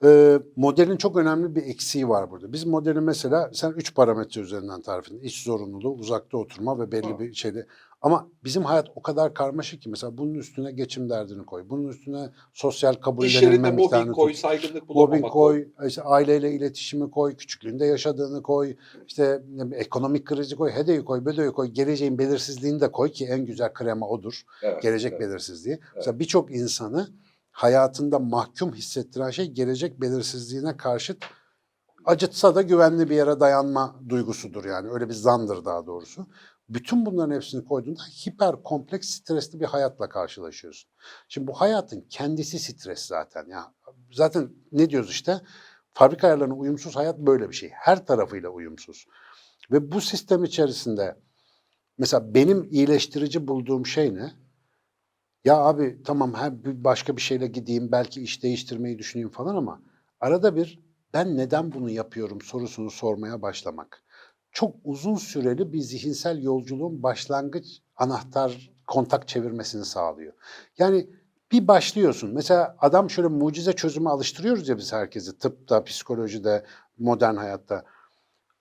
e, 0.03 0.39
modelin 0.55 0.97
çok 0.97 1.17
önemli 1.17 1.55
bir 1.55 1.63
eksiği 1.63 2.09
var 2.09 2.31
burada. 2.31 2.53
Biz 2.53 2.65
modeli 2.65 3.01
mesela 3.01 3.49
sen 3.53 3.71
üç 3.71 3.95
parametre 3.95 4.41
üzerinden 4.41 4.81
tarif 4.81 5.05
ettin. 5.05 5.19
İş 5.19 5.43
zorunluluğu, 5.43 5.93
uzakta 5.93 6.37
oturma 6.37 6.79
ve 6.79 6.91
belli 6.91 7.11
Ha. 7.13 7.19
bir 7.19 7.33
şeyde. 7.33 7.67
Ama 8.01 8.27
bizim 8.43 8.63
hayat 8.63 8.87
o 8.95 9.01
kadar 9.01 9.33
karmaşık 9.33 9.81
ki 9.81 9.89
mesela 9.89 10.17
bunun 10.17 10.33
üstüne 10.33 10.71
geçim 10.71 11.09
derdini 11.09 11.45
koy. 11.45 11.63
Bunun 11.69 11.87
üstüne 11.87 12.29
sosyal 12.53 12.93
kabullenilme 12.93 13.71
miktarını 13.71 14.11
koy, 14.11 14.31
tut. 14.31 14.41
saygınlık 14.41 14.87
bulamama 14.87 15.15
Mobbing 15.15 15.31
koy, 15.33 15.67
işte 15.87 16.01
aileyle 16.01 16.51
iletişimi 16.51 17.11
koy, 17.11 17.35
küçüklüğünde 17.35 17.85
yaşadığını 17.85 18.43
koy, 18.43 18.75
işte 19.07 19.43
ekonomik 19.71 20.25
krizi 20.25 20.55
koy, 20.55 20.71
hedeyi 20.71 21.05
koy, 21.05 21.25
bedoyu 21.25 21.53
koy, 21.53 21.67
geleceğin 21.67 22.17
belirsizliğini 22.17 22.81
de 22.81 22.91
koy 22.91 23.11
ki 23.11 23.25
en 23.25 23.45
güzel 23.45 23.73
krema 23.73 24.07
odur. 24.07 24.41
Evet, 24.63 24.81
Gelecek 24.81 25.11
evet. 25.11 25.21
belirsizliği. 25.21 25.79
Mesela 25.95 26.19
birçok 26.19 26.51
insanı 26.55 27.07
hayatında 27.57 28.19
mahkum 28.19 28.73
hissettiren 28.73 29.29
şey 29.29 29.51
gelecek 29.51 30.01
belirsizliğine 30.01 30.77
karşıt 30.77 31.17
acıtsa 32.05 32.55
da 32.55 32.61
güvenli 32.61 33.09
bir 33.09 33.15
yere 33.15 33.39
dayanma 33.39 33.99
duygusudur 34.09 34.65
yani. 34.65 34.89
Öyle 34.89 35.09
bir 35.09 35.13
zandır 35.13 35.65
daha 35.65 35.85
doğrusu. 35.85 36.27
Bütün 36.69 37.05
bunların 37.05 37.35
hepsini 37.35 37.65
koyduğunda 37.65 38.01
hiper 38.03 38.63
kompleks 38.63 39.09
stresli 39.09 39.59
bir 39.59 39.65
hayatla 39.65 40.09
karşılaşıyorsun. 40.09 40.91
Şimdi 41.27 41.47
bu 41.47 41.53
hayatın 41.53 42.05
kendisi 42.09 42.59
stres 42.59 43.05
zaten 43.05 43.45
ya. 43.49 43.73
Zaten 44.11 44.49
ne 44.71 44.89
diyoruz 44.89 45.09
işte? 45.09 45.41
Fabrika 45.93 46.27
ayarlarına 46.27 46.55
uyumsuz 46.55 46.95
hayat 46.95 47.17
böyle 47.17 47.49
bir 47.49 47.55
şey. 47.55 47.69
Her 47.73 48.05
tarafıyla 48.05 48.49
uyumsuz. 48.49 49.05
Ve 49.71 49.91
bu 49.91 50.01
sistem 50.01 50.43
içerisinde 50.43 51.19
mesela 51.97 52.33
benim 52.33 52.67
iyileştirici 52.71 53.47
bulduğum 53.47 53.85
şey 53.85 54.15
ne? 54.15 54.46
Ya 55.47 55.57
abi 55.57 56.03
tamam 56.03 56.33
her 56.33 56.53
başka 56.83 57.15
bir 57.17 57.21
şeyle 57.21 57.47
gideyim 57.47 57.91
belki 57.91 58.21
iş 58.21 58.43
değiştirmeyi 58.43 58.99
düşüneyim 58.99 59.29
falan 59.29 59.55
ama 59.55 59.81
arada 60.19 60.55
bir 60.55 60.79
ben 61.13 61.37
neden 61.37 61.71
bunu 61.71 61.89
yapıyorum 61.89 62.41
sorusunu 62.41 62.91
sormaya 62.91 63.41
başlamak. 63.41 64.03
Çok 64.51 64.75
uzun 64.83 65.15
süreli 65.15 65.73
bir 65.73 65.79
zihinsel 65.79 66.43
yolculuğun 66.43 67.03
başlangıç 67.03 67.65
anahtar 67.95 68.71
kontak 68.87 69.27
çevirmesini 69.27 69.85
sağlıyor. 69.85 70.33
Yani 70.77 71.09
bir 71.51 71.67
başlıyorsun. 71.67 72.33
Mesela 72.33 72.75
adam 72.79 73.09
şöyle 73.09 73.27
mucize 73.27 73.73
çözümü 73.73 74.09
alıştırıyoruz 74.09 74.69
ya 74.69 74.77
biz 74.77 74.93
herkesi 74.93 75.37
tıpta, 75.37 75.83
psikolojide, 75.83 76.65
modern 76.97 77.35
hayatta. 77.35 77.83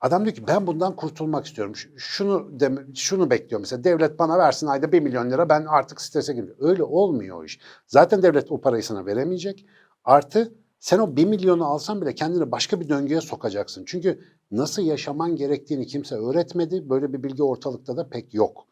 Adam 0.01 0.25
diyor 0.25 0.37
ki 0.37 0.47
ben 0.47 0.67
bundan 0.67 0.97
kurtulmak 0.97 1.47
istiyorum. 1.47 1.75
Şunu 1.97 2.61
deme, 2.61 2.81
şunu 2.95 3.31
bekliyor 3.31 3.61
mesela 3.61 3.85
devlet 3.85 4.19
bana 4.19 4.39
versin 4.39 4.67
ayda 4.67 4.93
1 4.93 5.01
milyon 5.01 5.31
lira 5.31 5.49
ben 5.49 5.65
artık 5.69 6.01
strese 6.01 6.33
girmiyorum. 6.33 6.69
Öyle 6.69 6.83
olmuyor 6.83 7.41
o 7.41 7.45
iş. 7.45 7.61
Zaten 7.87 8.23
devlet 8.23 8.53
o 8.53 8.61
parayı 8.61 8.83
sana 8.83 9.07
veremeyecek. 9.07 9.67
Artı 10.05 10.55
sen 10.79 10.99
o 10.99 11.17
1 11.17 11.25
milyonu 11.25 11.67
alsan 11.67 12.01
bile 12.01 12.15
kendini 12.15 12.53
başka 12.53 12.81
bir 12.81 12.89
döngüye 12.89 13.21
sokacaksın. 13.21 13.85
Çünkü 13.87 14.21
nasıl 14.51 14.83
yaşaman 14.83 15.37
gerektiğini 15.37 15.87
kimse 15.87 16.15
öğretmedi. 16.15 16.91
Böyle 16.91 17.13
bir 17.13 17.23
bilgi 17.23 17.43
ortalıkta 17.43 17.97
da 17.97 18.09
pek 18.09 18.35
yok. 18.35 18.67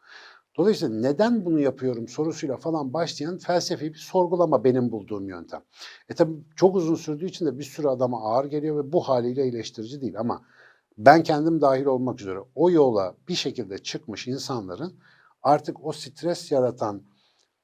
Dolayısıyla 0.57 0.95
neden 0.99 1.45
bunu 1.45 1.59
yapıyorum 1.59 2.07
sorusuyla 2.07 2.57
falan 2.57 2.93
başlayan 2.93 3.37
felsefi 3.37 3.93
bir 3.93 3.99
sorgulama 3.99 4.63
benim 4.63 4.91
bulduğum 4.91 5.29
yöntem. 5.29 5.61
E 6.09 6.13
tabi 6.13 6.31
çok 6.55 6.75
uzun 6.75 6.95
sürdüğü 6.95 7.25
için 7.25 7.45
de 7.45 7.59
bir 7.59 7.63
sürü 7.63 7.87
adama 7.87 8.21
ağır 8.21 8.45
geliyor 8.45 8.77
ve 8.77 8.93
bu 8.93 9.01
haliyle 9.01 9.43
iyileştirici 9.43 10.01
değil 10.01 10.19
ama 10.19 10.41
ben 10.97 11.23
kendim 11.23 11.61
dahil 11.61 11.85
olmak 11.85 12.21
üzere 12.21 12.39
o 12.55 12.71
yola 12.71 13.15
bir 13.27 13.35
şekilde 13.35 13.77
çıkmış 13.77 14.27
insanların 14.27 14.93
artık 15.43 15.85
o 15.85 15.91
stres 15.91 16.51
yaratan 16.51 17.03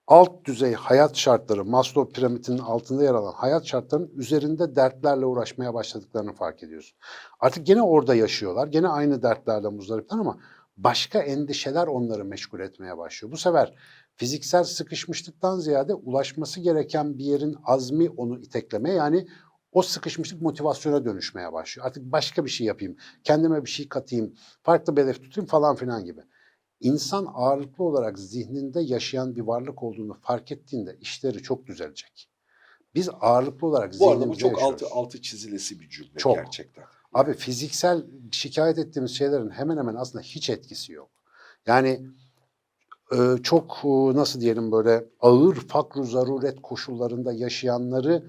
alt 0.07 0.45
düzey 0.45 0.73
hayat 0.73 1.15
şartları, 1.15 1.65
Maslow 1.65 2.13
piramidinin 2.13 2.57
altında 2.57 3.03
yer 3.03 3.13
alan 3.13 3.33
hayat 3.33 3.65
şartlarının 3.65 4.11
üzerinde 4.15 4.75
dertlerle 4.75 5.25
uğraşmaya 5.25 5.73
başladıklarını 5.73 6.33
fark 6.33 6.63
ediyorsun. 6.63 6.97
Artık 7.39 7.65
gene 7.65 7.81
orada 7.81 8.15
yaşıyorlar, 8.15 8.67
gene 8.67 8.87
aynı 8.87 9.23
dertlerle 9.23 9.67
muzdaripler 9.67 10.17
ama 10.17 10.37
başka 10.77 11.19
endişeler 11.19 11.87
onları 11.87 12.25
meşgul 12.25 12.59
etmeye 12.59 12.97
başlıyor. 12.97 13.31
Bu 13.31 13.37
sefer 13.37 13.73
fiziksel 14.15 14.63
sıkışmışlıktan 14.63 15.59
ziyade 15.59 15.93
ulaşması 15.93 16.59
gereken 16.59 17.17
bir 17.17 17.23
yerin 17.23 17.55
azmi 17.63 18.09
onu 18.09 18.39
iteklemeye 18.39 18.95
yani 18.95 19.27
o 19.71 19.81
sıkışmışlık 19.81 20.41
motivasyona 20.41 21.05
dönüşmeye 21.05 21.53
başlıyor. 21.53 21.87
Artık 21.87 22.03
başka 22.03 22.45
bir 22.45 22.49
şey 22.49 22.67
yapayım, 22.67 22.95
kendime 23.23 23.65
bir 23.65 23.69
şey 23.69 23.89
katayım, 23.89 24.33
farklı 24.63 24.97
bir 24.97 25.01
hedef 25.01 25.23
tutayım 25.23 25.47
falan 25.47 25.75
filan 25.75 26.05
gibi. 26.05 26.21
insan 26.79 27.27
ağırlıklı 27.33 27.83
olarak 27.83 28.19
zihninde 28.19 28.81
yaşayan 28.81 29.35
bir 29.35 29.41
varlık 29.41 29.83
olduğunu 29.83 30.17
fark 30.21 30.51
ettiğinde 30.51 30.97
işleri 31.01 31.43
çok 31.43 31.67
düzelecek. 31.67 32.29
Biz 32.95 33.09
ağırlıklı 33.21 33.67
olarak 33.67 33.93
Bu 33.99 34.09
arada 34.11 34.19
bu 34.19 34.35
zihnimizde 34.35 34.41
çok 34.41 34.51
yaşıyoruz. 34.51 34.83
altı, 34.83 34.95
altı 34.95 35.21
çizilesi 35.21 35.79
bir 35.79 35.89
cümle 35.89 36.17
Çok. 36.17 36.35
gerçekten. 36.35 36.83
Abi 37.13 37.33
fiziksel 37.33 38.05
şikayet 38.31 38.77
ettiğimiz 38.77 39.11
şeylerin 39.11 39.49
hemen 39.49 39.77
hemen 39.77 39.95
aslında 39.95 40.21
hiç 40.23 40.49
etkisi 40.49 40.93
yok. 40.93 41.09
Yani 41.65 42.01
e, 43.11 43.17
çok 43.43 43.77
e, 43.83 43.87
nasıl 44.17 44.41
diyelim 44.41 44.71
böyle 44.71 45.05
ağır 45.19 45.55
fakru 45.55 46.03
zaruret 46.03 46.61
koşullarında 46.61 47.33
yaşayanları 47.33 48.23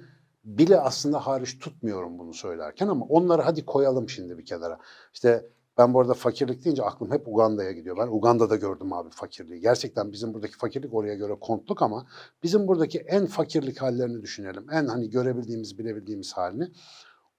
bile 0.44 0.80
aslında 0.80 1.26
hariç 1.26 1.58
tutmuyorum 1.58 2.18
bunu 2.18 2.34
söylerken 2.34 2.88
ama 2.88 3.06
onları 3.08 3.42
hadi 3.42 3.66
koyalım 3.66 4.08
şimdi 4.08 4.38
bir 4.38 4.44
kenara. 4.44 4.78
İşte 5.14 5.46
ben 5.78 5.94
bu 5.94 6.00
arada 6.00 6.14
fakirlik 6.14 6.64
deyince 6.64 6.82
aklım 6.82 7.10
hep 7.10 7.28
Uganda'ya 7.28 7.72
gidiyor. 7.72 7.96
Ben 7.96 8.06
Uganda'da 8.06 8.56
gördüm 8.56 8.92
abi 8.92 9.10
fakirliği. 9.10 9.60
Gerçekten 9.60 10.12
bizim 10.12 10.34
buradaki 10.34 10.56
fakirlik 10.56 10.94
oraya 10.94 11.14
göre 11.14 11.36
kontluk 11.40 11.82
ama 11.82 12.06
bizim 12.42 12.68
buradaki 12.68 12.98
en 12.98 13.26
fakirlik 13.26 13.82
hallerini 13.82 14.22
düşünelim. 14.22 14.66
En 14.72 14.86
hani 14.86 15.10
görebildiğimiz, 15.10 15.78
bilebildiğimiz 15.78 16.32
halini. 16.32 16.68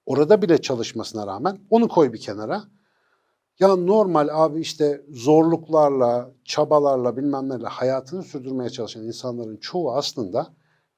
Orada 0.06 0.42
bile 0.42 0.60
çalışmasına 0.60 1.26
rağmen 1.26 1.58
onu 1.70 1.88
koy 1.88 2.12
bir 2.12 2.20
kenara. 2.20 2.62
Ya 3.58 3.76
normal 3.76 4.28
abi 4.32 4.60
işte 4.60 5.04
zorluklarla, 5.10 6.30
çabalarla 6.44 7.16
bilmem 7.16 7.48
nelerle 7.48 7.68
hayatını 7.68 8.22
sürdürmeye 8.22 8.70
çalışan 8.70 9.02
insanların 9.02 9.56
çoğu 9.56 9.94
aslında 9.94 10.54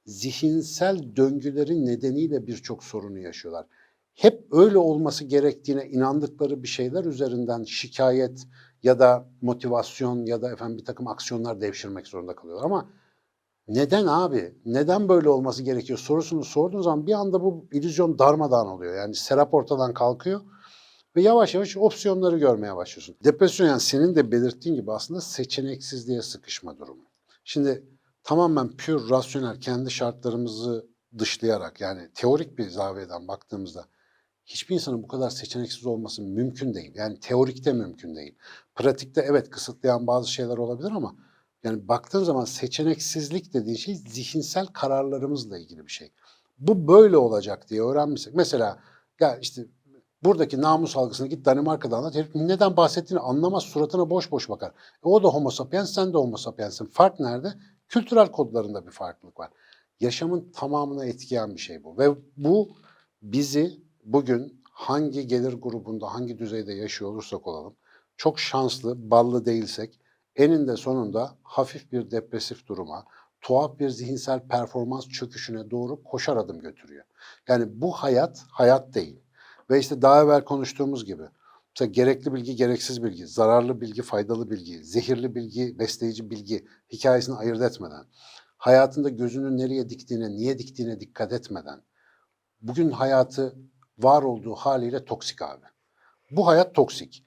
zihinsel 0.06 1.16
döngülerin 1.16 1.86
nedeniyle 1.86 2.46
birçok 2.46 2.84
sorunu 2.84 3.18
yaşıyorlar. 3.18 3.66
Hep 4.14 4.46
öyle 4.52 4.78
olması 4.78 5.24
gerektiğine 5.24 5.88
inandıkları 5.88 6.62
bir 6.62 6.68
şeyler 6.68 7.04
üzerinden 7.04 7.64
şikayet 7.64 8.46
ya 8.82 8.98
da 8.98 9.28
motivasyon 9.42 10.26
ya 10.26 10.42
da 10.42 10.52
efendim 10.52 10.78
bir 10.78 10.84
takım 10.84 11.08
aksiyonlar 11.08 11.60
devşirmek 11.60 12.06
zorunda 12.06 12.36
kalıyorlar. 12.36 12.64
Ama 12.64 12.90
neden 13.68 14.06
abi? 14.06 14.54
Neden 14.64 15.08
böyle 15.08 15.28
olması 15.28 15.62
gerekiyor 15.62 15.98
sorusunu 15.98 16.44
sorduğun 16.44 16.80
zaman 16.80 17.06
bir 17.06 17.12
anda 17.12 17.42
bu 17.42 17.68
illüzyon 17.72 18.18
darmadağın 18.18 18.66
oluyor. 18.66 18.96
Yani 18.96 19.14
serap 19.14 19.54
ortadan 19.54 19.94
kalkıyor 19.94 20.40
ve 21.16 21.22
yavaş 21.22 21.54
yavaş 21.54 21.76
opsiyonları 21.76 22.38
görmeye 22.38 22.76
başlıyorsun. 22.76 23.16
Depresyon 23.24 23.66
yani 23.66 23.80
senin 23.80 24.14
de 24.14 24.32
belirttiğin 24.32 24.76
gibi 24.76 24.92
aslında 24.92 25.20
seçeneksizliğe 25.20 26.22
sıkışma 26.22 26.78
durumu. 26.78 27.02
Şimdi 27.44 27.82
tamamen 28.26 28.76
pür 28.76 29.10
rasyonel 29.10 29.60
kendi 29.60 29.90
şartlarımızı 29.90 30.86
dışlayarak 31.18 31.80
yani 31.80 32.08
teorik 32.14 32.58
bir 32.58 32.68
zaviyeden 32.68 33.28
baktığımızda 33.28 33.84
hiçbir 34.44 34.74
insanın 34.74 35.02
bu 35.02 35.08
kadar 35.08 35.30
seçeneksiz 35.30 35.86
olması 35.86 36.22
mümkün 36.22 36.74
değil. 36.74 36.92
Yani 36.94 37.20
teorikte 37.20 37.72
mümkün 37.72 38.16
değil. 38.16 38.34
Pratikte 38.74 39.20
evet 39.20 39.50
kısıtlayan 39.50 40.06
bazı 40.06 40.32
şeyler 40.32 40.56
olabilir 40.58 40.90
ama 40.90 41.16
yani 41.64 41.88
baktığın 41.88 42.24
zaman 42.24 42.44
seçeneksizlik 42.44 43.54
dediğin 43.54 43.76
şey 43.76 43.94
zihinsel 43.94 44.66
kararlarımızla 44.66 45.58
ilgili 45.58 45.86
bir 45.86 45.92
şey. 45.92 46.12
Bu 46.58 46.88
böyle 46.88 47.16
olacak 47.16 47.68
diye 47.70 47.82
öğrenmişsek. 47.82 48.34
Mesela 48.34 48.78
ya 49.20 49.36
işte 49.36 49.66
buradaki 50.24 50.60
namus 50.60 50.96
algısını 50.96 51.26
git 51.26 51.44
Danimarka'da 51.44 51.96
anlat. 51.96 52.14
Herif 52.14 52.34
neden 52.34 52.76
bahsettiğini 52.76 53.20
anlamaz. 53.20 53.62
Suratına 53.62 54.10
boş 54.10 54.30
boş 54.30 54.48
bakar. 54.48 54.68
E 54.70 55.08
o 55.08 55.22
da 55.22 55.28
homo 55.28 55.50
sapiens, 55.50 55.94
sen 55.94 56.12
de 56.12 56.18
homo 56.18 56.36
sapienssin. 56.36 56.86
Fark 56.86 57.20
nerede? 57.20 57.54
Kültürel 57.88 58.32
kodlarında 58.32 58.86
bir 58.86 58.90
farklılık 58.90 59.40
var. 59.40 59.50
Yaşamın 60.00 60.52
tamamına 60.52 61.04
etkileyen 61.06 61.54
bir 61.54 61.60
şey 61.60 61.84
bu. 61.84 61.98
Ve 61.98 62.08
bu 62.36 62.76
bizi 63.22 63.80
bugün 64.04 64.62
hangi 64.72 65.26
gelir 65.26 65.52
grubunda, 65.52 66.14
hangi 66.14 66.38
düzeyde 66.38 66.72
yaşıyor 66.72 67.10
olursak 67.10 67.46
olalım, 67.46 67.76
çok 68.16 68.40
şanslı, 68.40 69.10
ballı 69.10 69.44
değilsek, 69.44 70.00
eninde 70.36 70.76
sonunda 70.76 71.36
hafif 71.42 71.92
bir 71.92 72.10
depresif 72.10 72.66
duruma, 72.66 73.04
tuhaf 73.40 73.78
bir 73.78 73.88
zihinsel 73.88 74.48
performans 74.48 75.08
çöküşüne 75.08 75.70
doğru 75.70 76.02
koşar 76.02 76.36
adım 76.36 76.60
götürüyor. 76.60 77.04
Yani 77.48 77.80
bu 77.80 77.92
hayat, 77.92 78.44
hayat 78.50 78.94
değil. 78.94 79.20
Ve 79.70 79.78
işte 79.78 80.02
daha 80.02 80.22
evvel 80.22 80.44
konuştuğumuz 80.44 81.04
gibi, 81.04 81.22
mesela 81.76 81.92
gerekli 81.92 82.34
bilgi, 82.34 82.56
gereksiz 82.56 83.02
bilgi, 83.02 83.26
zararlı 83.26 83.80
bilgi, 83.80 84.02
faydalı 84.02 84.50
bilgi, 84.50 84.84
zehirli 84.84 85.34
bilgi, 85.34 85.78
besleyici 85.78 86.30
bilgi 86.30 86.66
hikayesini 86.92 87.36
ayırt 87.36 87.62
etmeden, 87.62 88.04
hayatında 88.56 89.08
gözünü 89.08 89.56
nereye 89.56 89.88
diktiğine, 89.88 90.30
niye 90.30 90.58
diktiğine 90.58 91.00
dikkat 91.00 91.32
etmeden, 91.32 91.82
bugün 92.60 92.90
hayatı 92.90 93.56
var 93.98 94.22
olduğu 94.22 94.54
haliyle 94.54 95.04
toksik 95.04 95.42
abi. 95.42 95.64
Bu 96.30 96.46
hayat 96.46 96.74
toksik. 96.74 97.24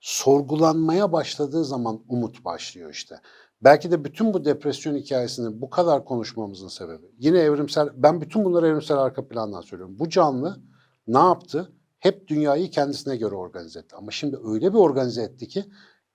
Sorgulanmaya 0.00 1.12
başladığı 1.12 1.64
zaman 1.64 2.04
umut 2.08 2.44
başlıyor 2.44 2.90
işte. 2.90 3.20
Belki 3.62 3.90
de 3.90 4.04
bütün 4.04 4.34
bu 4.34 4.44
depresyon 4.44 4.96
hikayesini 4.96 5.60
bu 5.60 5.70
kadar 5.70 6.04
konuşmamızın 6.04 6.68
sebebi. 6.68 7.06
Yine 7.18 7.38
evrimsel, 7.38 7.88
ben 7.94 8.20
bütün 8.20 8.44
bunları 8.44 8.66
evrimsel 8.68 8.98
arka 8.98 9.28
plandan 9.28 9.60
söylüyorum. 9.60 9.98
Bu 9.98 10.08
canlı 10.08 10.60
ne 11.06 11.18
yaptı? 11.18 11.72
Hep 12.00 12.28
dünyayı 12.28 12.70
kendisine 12.70 13.16
göre 13.16 13.34
organize 13.34 13.78
etti. 13.78 13.96
Ama 13.96 14.10
şimdi 14.10 14.38
öyle 14.44 14.72
bir 14.72 14.78
organize 14.78 15.22
etti 15.22 15.48
ki 15.48 15.64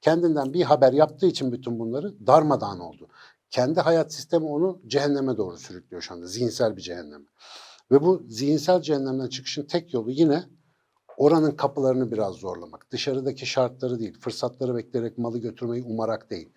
kendinden 0.01 0.53
bir 0.53 0.63
haber 0.63 0.93
yaptığı 0.93 1.25
için 1.25 1.51
bütün 1.51 1.79
bunları 1.79 2.27
darmadağın 2.27 2.79
oldu. 2.79 3.07
Kendi 3.49 3.79
hayat 3.79 4.13
sistemi 4.13 4.45
onu 4.45 4.81
cehenneme 4.87 5.37
doğru 5.37 5.57
sürüklüyor 5.57 6.01
şu 6.01 6.13
anda. 6.13 6.27
Zihinsel 6.27 6.77
bir 6.77 6.81
cehenneme. 6.81 7.25
Ve 7.91 8.01
bu 8.01 8.23
zihinsel 8.27 8.81
cehennemden 8.81 9.27
çıkışın 9.27 9.67
tek 9.67 9.93
yolu 9.93 10.11
yine 10.11 10.43
oranın 11.17 11.51
kapılarını 11.51 12.11
biraz 12.11 12.35
zorlamak. 12.35 12.91
Dışarıdaki 12.91 13.45
şartları 13.45 13.99
değil, 13.99 14.19
fırsatları 14.19 14.75
bekleyerek 14.75 15.17
malı 15.17 15.37
götürmeyi 15.37 15.83
umarak 15.83 16.29
değil. 16.29 16.49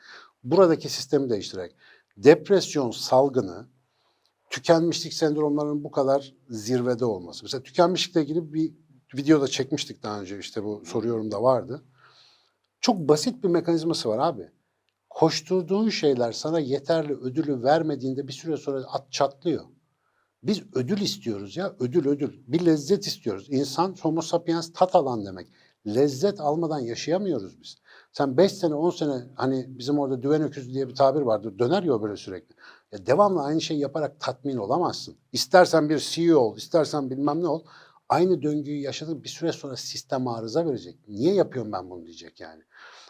Buradaki 0.45 0.89
sistemi 0.89 1.31
değiştirerek. 1.31 1.77
Depresyon 2.17 2.91
salgını, 2.91 3.69
tükenmişlik 4.51 5.15
sendromlarının 5.15 5.85
bu 5.85 5.91
kadar 5.91 6.35
zirvede 6.51 7.05
olması. 7.05 7.45
Mesela 7.45 7.63
tükenmişlikle 7.63 8.23
ilgili 8.23 8.53
bir 8.53 8.75
videoda 9.15 9.49
çekmiştik 9.49 10.03
daha 10.03 10.21
önce 10.21 10.39
işte 10.39 10.65
bu 10.65 10.83
soruyorum 10.87 11.31
da 11.31 11.43
vardı. 11.43 11.85
Çok 12.81 12.97
basit 12.99 13.45
bir 13.45 13.49
mekanizması 13.49 14.09
var 14.09 14.19
abi. 14.19 14.51
Koşturduğun 15.11 15.89
şeyler 15.89 16.33
sana 16.33 16.61
yeterli 16.61 17.15
ödülü 17.15 17.63
vermediğinde 17.63 18.29
bir 18.29 18.33
süre 18.33 18.57
sonra 18.57 18.85
at 18.85 19.13
çatlıyor. 19.13 19.65
Biz 20.43 20.63
ödül 20.75 21.01
istiyoruz 21.01 21.57
ya, 21.57 21.75
ödül 21.81 22.07
ödül. 22.07 22.33
Bir 22.47 22.67
lezzet 22.67 23.07
istiyoruz. 23.07 23.47
İnsan 23.51 23.97
homo 24.01 24.21
sapiens 24.21 24.73
tat 24.73 24.95
alan 24.95 25.25
demek. 25.27 25.49
Lezzet 25.87 26.41
almadan 26.41 26.79
yaşayamıyoruz 26.79 27.61
biz. 27.61 27.79
Sen 28.13 28.37
5 28.37 28.53
sene, 28.53 28.75
10 28.75 28.91
sene 28.91 29.25
hani 29.35 29.67
bizim 29.69 29.99
orada 29.99 30.23
düven 30.23 30.43
öküzü 30.43 30.73
diye 30.73 30.89
bir 30.89 30.95
tabir 30.95 31.21
vardır. 31.21 31.59
Döner 31.59 31.83
ya 31.83 32.03
böyle 32.03 32.17
sürekli. 32.17 32.55
Ya 32.93 33.07
devamlı 33.07 33.43
aynı 33.43 33.61
şeyi 33.61 33.81
yaparak 33.81 34.21
tatmin 34.21 34.57
olamazsın. 34.57 35.17
İstersen 35.33 35.89
bir 35.89 35.99
CEO 35.99 36.39
ol, 36.39 36.57
istersen 36.57 37.11
bilmem 37.11 37.43
ne 37.43 37.49
ol. 37.49 37.63
Aynı 38.09 38.43
döngüyü 38.43 38.81
yaşadın 38.81 39.25
bir 39.25 39.29
süre 39.29 39.53
sonra 39.53 39.77
sistem 39.77 40.29
arıza 40.29 40.67
verecek. 40.67 40.99
Niye 41.09 41.35
yapıyorum 41.35 41.73
ben 41.73 41.91
bunu 41.91 42.07
diyecek 42.07 42.41
yani. 42.41 42.63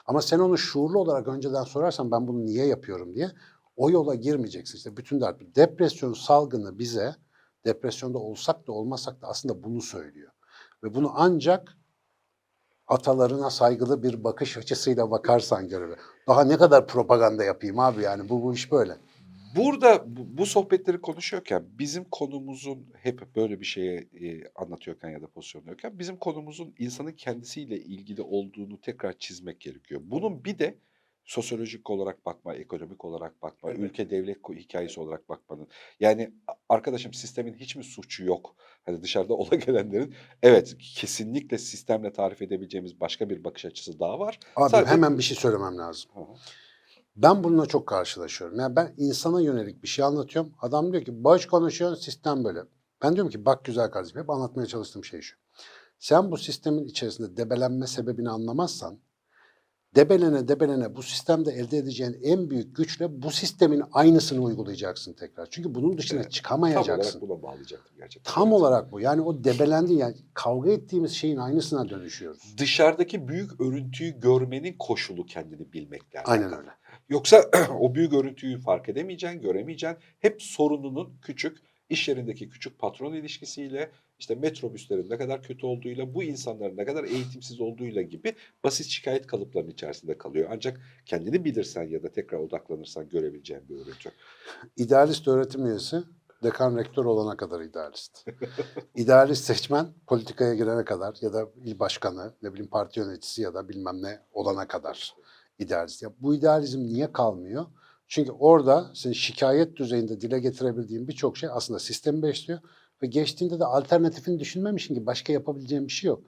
Ama 0.07 0.23
sen 0.23 0.39
onu 0.39 0.59
şuurlu 0.59 0.99
olarak 0.99 1.29
önceden 1.29 1.63
sorarsan 1.63 2.11
ben 2.11 2.29
bunu 2.29 2.47
niye 2.47 2.67
yapıyorum 2.67 3.15
diye 3.15 3.31
o 3.77 3.91
yola 3.91 4.15
girmeyeceksin. 4.15 4.77
İşte 4.77 4.97
bütün 4.97 5.21
dert. 5.21 5.57
Depresyon 5.57 6.13
salgını 6.13 6.79
bize 6.79 7.15
depresyonda 7.65 8.19
olsak 8.19 8.67
da 8.67 8.73
olmasak 8.73 9.23
da 9.23 9.27
aslında 9.27 9.63
bunu 9.63 9.83
söylüyor. 9.83 10.33
Ve 10.85 10.95
bunu 10.95 11.13
ancak 11.15 11.77
atalarına 12.87 13.51
saygılı 13.51 14.03
bir 14.03 14.25
bakış 14.25 14.57
açısıyla 14.57 15.11
bakarsan 15.11 15.69
görür. 15.69 15.99
Daha 16.29 16.45
ne 16.45 16.57
kadar 16.57 16.87
propaganda 16.87 17.45
yapayım 17.45 17.79
abi 17.79 18.03
yani 18.03 18.29
bu 18.29 18.43
bu 18.43 18.55
iş 18.55 18.73
böyle. 18.73 18.99
Burada 19.57 20.05
bu, 20.17 20.39
bu 20.39 20.47
sohbetleri 20.47 21.01
konuşuyorken 21.01 21.65
bizim 21.79 22.05
konumuzun 22.05 22.87
hep 23.03 23.37
böyle 23.37 23.61
bir 23.61 23.67
şeye 23.67 23.97
e, 23.97 24.49
anlatıyorken 24.55 25.11
ya 25.11 25.23
da 25.23 25.27
pozisyonluyorken 25.27 25.99
bizim 25.99 26.17
konumuzun 26.17 26.75
insanın 26.79 27.13
kendisiyle 27.13 27.77
ilgili 27.81 28.23
olduğunu 28.23 28.81
tekrar 28.81 29.19
çizmek 29.19 29.61
gerekiyor. 29.61 30.01
Bunun 30.05 30.45
bir 30.45 30.59
de 30.59 30.79
sosyolojik 31.25 31.91
olarak 31.91 32.27
bakma, 32.27 32.55
ekonomik 32.55 33.05
olarak 33.05 33.43
bakma, 33.43 33.71
Evet. 33.71 33.81
ülke 33.81 34.11
devlet 34.11 34.39
hikayesi 34.49 35.01
olarak 35.01 35.29
bakmanın. 35.29 35.69
Yani 36.01 36.31
arkadaşım 36.69 37.15
sistemin 37.15 37.55
hiç 37.55 37.77
mi 37.77 37.85
suçu 37.85 38.25
yok? 38.25 38.57
Hani 38.87 39.03
dışarıda 39.03 39.35
ola 39.35 39.57
gelenlerin 39.57 40.15
evet 40.43 40.77
kesinlikle 40.79 41.59
sistemle 41.59 42.13
tarif 42.13 42.43
edebileceğimiz 42.43 43.01
başka 43.01 43.31
bir 43.31 43.45
bakış 43.45 43.65
açısı 43.65 44.01
daha 44.01 44.19
var. 44.19 44.39
Abi 44.57 44.71
Sadece- 44.71 44.91
hemen 44.91 45.19
bir 45.19 45.23
şey 45.23 45.37
söylemem 45.37 45.79
lazım. 45.79 46.11
Hı 46.15 46.21
hı. 46.21 46.35
Ben 47.23 47.45
bununla 47.45 47.67
çok 47.67 47.87
karşılaşıyorum. 47.87 48.61
Yani 48.61 48.77
ben 48.77 48.95
insana 48.97 49.41
yönelik 49.41 49.83
bir 49.83 49.89
şey 49.89 50.05
anlatıyorum. 50.05 50.53
Adam 50.61 50.93
diyor 50.93 51.05
ki 51.05 51.25
boş 51.25 51.47
konuşuyorsun 51.47 52.03
sistem 52.03 52.45
böyle. 52.45 52.61
Ben 53.03 53.15
diyorum 53.15 53.31
ki 53.31 53.45
bak 53.45 53.65
güzel 53.65 53.91
kardeşim 53.91 54.21
hep 54.21 54.31
anlatmaya 54.31 54.67
çalıştığım 54.67 55.05
şey 55.05 55.21
şu. 55.21 55.37
Sen 55.99 56.31
bu 56.31 56.37
sistemin 56.37 56.85
içerisinde 56.85 57.37
debelenme 57.37 57.87
sebebini 57.87 58.31
anlamazsan 58.31 58.99
debelene 59.95 60.49
debelene 60.49 60.97
bu 60.97 61.03
sistemde 61.03 61.53
elde 61.53 61.79
edeceğin 61.79 62.17
en 62.23 62.51
büyük 62.51 62.77
güçle 62.77 63.23
bu 63.23 63.31
sistemin 63.31 63.83
aynısını 63.93 64.43
uygulayacaksın 64.43 65.13
tekrar. 65.13 65.49
Çünkü 65.51 65.75
bunun 65.75 65.99
dışına 65.99 66.17
Evet. 66.17 66.25
Tam 66.25 66.31
çıkamayacaksın. 66.31 67.21
olarak 67.21 67.21
buna 67.21 67.43
bağlayacaktım 67.43 67.97
gerçekten. 67.97 68.33
Tam 68.33 68.53
olarak 68.53 68.93
bu. 68.93 69.01
Yani 69.01 69.23
o 69.23 69.45
debelendi 69.45 69.95
yani 69.95 70.17
kavga 70.35 70.71
ettiğimiz 70.71 71.13
şeyin 71.13 71.37
aynısına 71.37 71.89
dönüşüyoruz. 71.89 72.55
Dışarıdaki 72.59 73.29
büyük 73.29 73.61
örüntüyü 73.61 74.21
görmenin 74.21 74.77
koşulu 74.79 75.27
kendini 75.27 75.73
bilmekle 75.73 76.23
Aynen 76.23 76.59
öyle. 76.59 76.71
Yoksa 77.09 77.51
o 77.81 77.95
büyük 77.95 78.13
örüntüyü 78.13 78.61
fark 78.61 78.89
edemeyeceksin, 78.89 79.41
göremeyeceksin. 79.41 79.99
Hep 80.19 80.43
sorununun 80.43 81.19
küçük, 81.23 81.59
iş 81.89 82.09
yerindeki 82.09 82.49
küçük 82.49 82.79
patron 82.79 83.13
ilişkisiyle, 83.13 83.91
işte 84.19 84.35
metrobüslerin 84.35 85.11
ne 85.11 85.19
kadar 85.19 85.43
kötü 85.43 85.67
olduğuyla, 85.67 86.15
bu 86.15 86.23
insanların 86.23 86.77
ne 86.77 86.85
kadar 86.85 87.05
eğitimsiz 87.05 87.61
olduğuyla 87.61 88.03
gibi 88.03 88.35
basit 88.65 88.87
şikayet 88.87 89.27
kalıplarının 89.27 89.71
içerisinde 89.71 90.19
kalıyor. 90.19 90.49
Ancak 90.53 90.81
kendini 91.07 91.45
bilirsen 91.45 91.89
ya 91.89 92.03
da 92.03 92.13
tekrar 92.13 92.39
odaklanırsan 92.39 93.09
görebileceğin 93.09 93.69
bir 93.69 93.75
örüntü. 93.75 94.11
İdealist 94.77 95.29
öğretim 95.29 95.67
üyesi 95.67 95.97
dekan 96.43 96.77
rektör 96.77 97.05
olana 97.05 97.37
kadar 97.37 97.61
idealist. 97.61 98.29
İdealist 98.95 99.45
seçmen 99.45 99.87
politikaya 100.07 100.55
girene 100.55 100.85
kadar 100.85 101.17
ya 101.21 101.33
da 101.33 101.49
il 101.65 101.79
başkanı, 101.79 102.35
ne 102.43 102.53
bileyim 102.53 102.71
parti 102.71 103.01
yöneticisi 103.01 103.43
ya 103.43 103.55
da 103.55 103.69
bilmem 103.69 104.03
ne 104.03 104.21
olana 104.33 104.69
kadar 104.69 105.15
idealist. 105.59 106.03
Ya 106.03 106.13
bu 106.21 106.35
idealizm 106.35 106.81
niye 106.81 107.13
kalmıyor? 107.13 107.67
Çünkü 108.09 108.33
orada 108.33 108.91
senin 108.95 109.15
şikayet 109.15 109.77
düzeyinde 109.77 110.21
dile 110.21 110.39
getirebildiğin 110.39 111.09
birçok 111.09 111.37
şey 111.37 111.49
aslında 111.53 111.79
sistemi 111.79 112.23
besliyor 112.23 112.61
ve 113.03 113.07
geçtiğinde 113.07 113.61
de 113.61 113.65
alternatifini 113.65 114.41
düşünmemişsin 114.41 114.95
ki 114.95 115.07
başka 115.07 115.33
yapabileceğin 115.33 115.87
bir 115.87 115.93
şey 115.93 116.09
yok. 116.09 116.23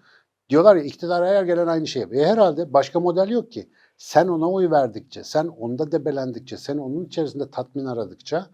Diyorlar 0.49 0.77
ya 0.77 0.83
iktidar 0.83 1.27
her 1.27 1.45
gelen 1.45 1.66
aynı 1.66 1.87
şey 1.87 2.03
yapıyor. 2.03 2.25
E 2.25 2.27
herhalde 2.27 2.73
başka 2.73 3.01
model 3.01 3.29
yok 3.29 3.53
ki. 3.53 3.71
Sen 3.97 4.29
ona 4.29 4.51
oy 4.51 4.71
verdikçe, 4.71 5.25
sen 5.25 5.47
onda 5.47 5.93
debelendikçe, 5.93 6.57
sen 6.57 6.79
onun 6.79 7.05
içerisinde 7.05 7.51
tatmin 7.51 7.85
aradıkça 7.85 8.51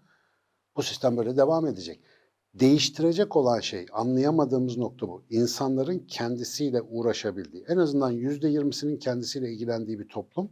bu 0.77 0.83
sistem 0.83 1.17
böyle 1.17 1.37
devam 1.37 1.67
edecek. 1.67 2.01
Değiştirecek 2.53 3.35
olan 3.35 3.59
şey, 3.59 3.85
anlayamadığımız 3.93 4.77
nokta 4.77 5.07
bu. 5.07 5.23
İnsanların 5.29 5.99
kendisiyle 5.99 6.81
uğraşabildiği, 6.81 7.65
en 7.67 7.77
azından 7.77 8.11
yüzde 8.11 8.47
yirmisinin 8.47 8.97
kendisiyle 8.97 9.51
ilgilendiği 9.51 9.99
bir 9.99 10.07
toplum, 10.07 10.51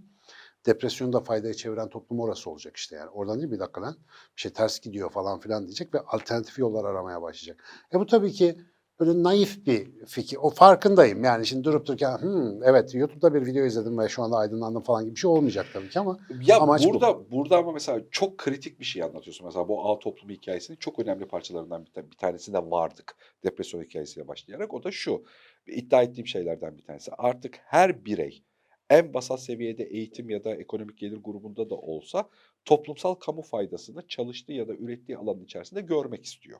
depresyonu 0.65 1.13
da 1.13 1.19
faydaya 1.19 1.53
çeviren 1.53 1.89
toplum 1.89 2.19
orası 2.19 2.49
olacak 2.49 2.77
işte 2.77 2.95
yani. 2.95 3.09
Oradan 3.09 3.39
değil 3.39 3.51
bir 3.51 3.59
dakika 3.59 3.81
lan, 3.81 3.95
bir 4.35 4.41
şey 4.41 4.51
ters 4.51 4.79
gidiyor 4.79 5.09
falan 5.11 5.39
filan 5.39 5.65
diyecek 5.65 5.93
ve 5.93 5.99
alternatif 5.99 6.59
yollar 6.59 6.85
aramaya 6.85 7.21
başlayacak. 7.21 7.63
E 7.93 7.99
bu 7.99 8.05
tabii 8.05 8.31
ki 8.31 8.55
böyle 8.99 9.23
naif 9.23 9.65
bir 9.67 10.05
fikir. 10.05 10.37
O 10.41 10.49
farkındayım 10.49 11.23
yani 11.23 11.45
şimdi 11.45 11.63
durup 11.63 11.85
dururken 11.87 12.17
"Hmm, 12.17 12.63
evet 12.63 12.95
YouTube'da 12.95 13.33
bir 13.33 13.45
video 13.45 13.65
izledim 13.65 13.99
ve 13.99 14.09
şu 14.09 14.23
anda 14.23 14.37
aydınlandım 14.37 14.81
falan 14.83 15.03
gibi 15.03 15.15
bir 15.15 15.19
şey 15.19 15.29
olmayacak 15.31 15.65
tabii 15.73 15.89
ki 15.89 15.99
ama 15.99 16.17
Ya 16.45 16.59
Amaç 16.59 16.85
bu. 16.85 16.93
burada 16.93 17.31
burada 17.31 17.57
ama 17.57 17.71
mesela 17.71 18.01
çok 18.11 18.37
kritik 18.37 18.79
bir 18.79 18.85
şey 18.85 19.03
anlatıyorsun. 19.03 19.45
Mesela 19.45 19.67
bu 19.67 19.89
ağ 19.91 19.99
toplumu 19.99 20.31
hikayesinin 20.33 20.77
çok 20.77 20.99
önemli 20.99 21.25
parçalarından 21.27 21.85
bir, 21.85 22.11
bir 22.11 22.17
tanesine 22.17 22.57
vardık. 22.71 23.15
Depresyon 23.43 23.83
hikayesiyle 23.83 24.27
başlayarak. 24.27 24.73
O 24.73 24.83
da 24.83 24.91
şu. 24.91 25.23
iddia 25.67 26.01
ettiğim 26.03 26.27
şeylerden 26.27 26.77
bir 26.77 26.83
tanesi. 26.83 27.11
Artık 27.17 27.57
her 27.65 28.05
birey 28.05 28.43
en 28.89 29.13
basal 29.13 29.37
seviyede 29.37 29.83
eğitim 29.83 30.29
ya 30.29 30.43
da 30.43 30.55
ekonomik 30.55 30.97
gelir 30.97 31.17
grubunda 31.17 31.69
da 31.69 31.75
olsa 31.75 32.29
toplumsal 32.65 33.13
kamu 33.13 33.41
faydasını 33.41 34.07
çalıştığı 34.07 34.53
ya 34.53 34.67
da 34.67 34.73
ürettiği 34.73 35.17
alanın 35.17 35.43
içerisinde 35.43 35.81
görmek 35.81 36.25
istiyor. 36.25 36.59